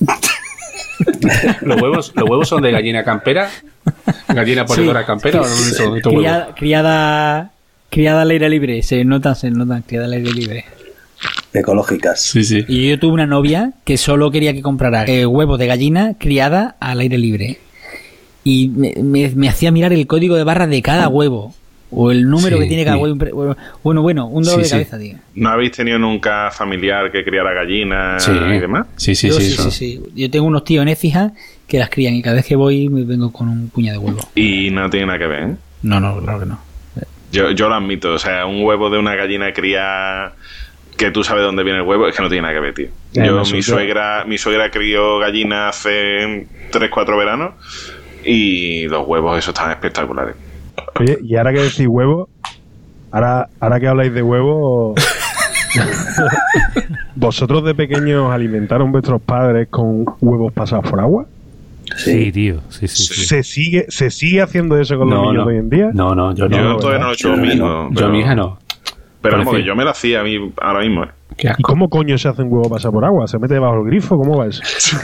[1.62, 3.50] ¿Los huevos, ¿Los huevos son de gallina campera?
[4.28, 6.22] ¿Gallina ponedora campera o no son estos huevos?
[6.22, 7.50] Criada, criada,
[7.90, 8.82] criada al aire libre.
[8.82, 10.64] Se nota, se nota, criada al aire libre.
[11.52, 12.20] Ecológicas.
[12.22, 12.64] Sí, sí.
[12.68, 16.76] Y yo tuve una novia que solo quería que comprara eh, huevos de gallina criada
[16.80, 17.58] al aire libre.
[18.44, 21.54] Y me, me- me hacía mirar el código de barra de cada huevo.
[21.92, 23.02] O el número Sí, que tiene cada sí.
[23.02, 23.56] huevo.
[23.82, 24.70] Bueno, bueno, un dolor Sí, de sí.
[24.70, 25.16] cabeza, tío.
[25.34, 28.86] ¿No habéis tenido nunca familiar que criara gallinas Sí, y demás?
[28.96, 30.00] sí, sí, Yo sí, sí, sí.
[30.14, 31.32] Yo tengo unos tíos en Écija
[31.66, 34.20] que las crían y cada vez que voy me vengo con un puñado de huevo.
[34.36, 35.56] Y no tiene nada que ver, ¿eh?
[35.82, 36.60] No, no, claro que no.
[37.32, 40.32] Yo, yo lo admito, o sea, un huevo de una gallina cría
[40.96, 42.86] que tú sabes dónde viene el huevo, es que no tiene nada que ver, tío.
[43.14, 47.54] Eh, Yo, mi suegra, mi suegra crió gallina hace 3, 4 veranos
[48.24, 50.34] y los huevos esos están espectaculares.
[50.98, 52.28] Oye, y ahora que decís huevo,
[53.10, 54.94] ahora, ahora que habláis de huevo,
[57.14, 61.26] ¿vosotros de pequeños alimentaron vuestros padres con huevos pasados por agua?
[61.96, 62.32] Sí, Sí.
[62.32, 62.60] tío.
[62.68, 63.24] Sí, sí, sí.
[63.26, 65.44] ¿Se sigue, ¿Se sigue haciendo eso con los niños no.
[65.46, 65.90] hoy en día?
[65.92, 66.56] No, no, yo no.
[66.56, 67.66] yo no, todavía no lo he hecho yo mi hijo.
[67.66, 67.88] no.
[67.88, 68.58] Yo pero- a mi hija no.
[69.22, 71.04] Pero vamos, que yo me lo hacía a mí ahora mismo.
[71.04, 71.08] ¿eh?
[71.36, 71.62] Qué ¿Y asco.
[71.62, 73.26] cómo coño se hace un huevo pasado por agua?
[73.28, 74.16] ¿Se mete debajo del grifo?
[74.18, 74.62] ¿Cómo va eso?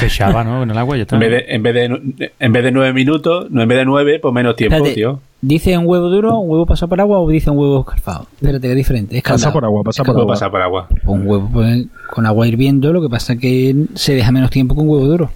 [0.00, 0.62] Te echaba, ¿no?
[0.62, 1.16] En el agua ya está.
[1.16, 3.84] En vez, de, en, vez de, en vez de nueve minutos, no en vez de
[3.84, 5.20] nueve, pues menos tiempo, Espérate, tío.
[5.40, 8.26] ¿Dice un huevo duro, un huevo pasado por agua o dice un huevo escalfado?
[8.36, 9.22] Espérate, que es diferente.
[9.26, 10.26] Pasa por agua, pasa por agua.
[10.34, 10.88] pasar por agua.
[11.04, 14.74] Un huevo pues, con agua hirviendo, lo que pasa es que se deja menos tiempo
[14.74, 15.30] que un huevo duro.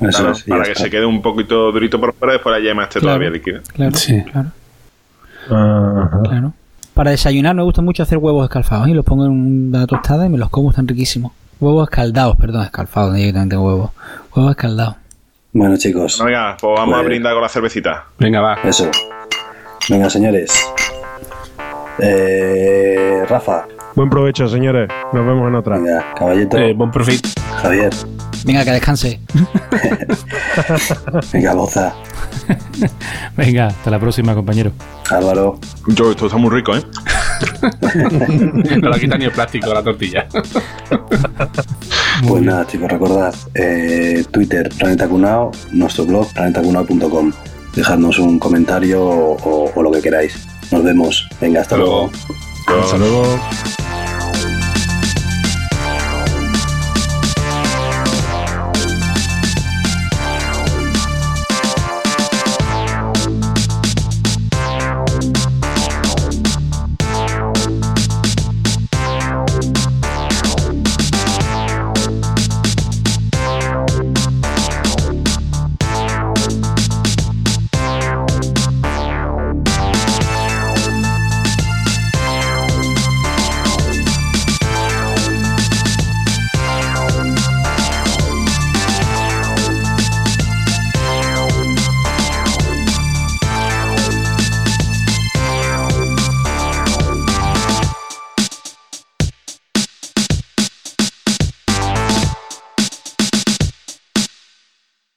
[0.00, 0.84] Eso Claro, para que está.
[0.84, 3.16] se quede un poquito durito por fuera, después la yema esté Claro.
[3.18, 3.60] todavía líquida.
[3.74, 4.22] Claro, Sí.
[4.30, 4.48] claro,
[5.50, 6.20] Ajá.
[6.24, 6.52] claro.
[6.94, 9.30] Para desayunar me gusta mucho hacer huevos escalfados y los pongo en
[9.68, 11.32] una tostada y me los como, están riquísimos.
[11.60, 13.90] Huevos escaldados, perdón, escalfados, directamente huevos.
[14.34, 14.96] Huevos escaldados.
[15.52, 18.04] Bueno, chicos, venga, pues vamos a Pues- brindar con la cervecita.
[18.18, 18.58] Venga, va.
[18.64, 18.90] eso.
[19.88, 20.52] Venga, señores.
[22.00, 24.88] Eh, Rafa, Buen provecho, señores.
[25.12, 25.78] Nos vemos en otra.
[25.78, 27.26] venga, caballito, Eh, buen profit.
[27.62, 27.92] Javier,
[28.44, 29.20] Venga, que descanse.
[31.32, 31.92] venga, Boza,
[33.36, 34.72] Venga, hasta la próxima, compañero.
[35.10, 36.82] Álvaro, Yo, esto está muy rico, ¿eh?
[38.82, 40.26] No la quita ni el plástico de la tortilla.
[42.26, 47.32] Pues nada, chicos, recordad, eh, Twitter, Planeta Cunao, nuestro blog, planetacunao.com.
[47.74, 50.46] Dejadnos un comentario o, o lo que queráis.
[50.72, 51.28] Nos vemos.
[51.40, 52.10] Venga, hasta Hasta luego.
[52.66, 52.82] luego.
[52.84, 53.38] Hasta luego.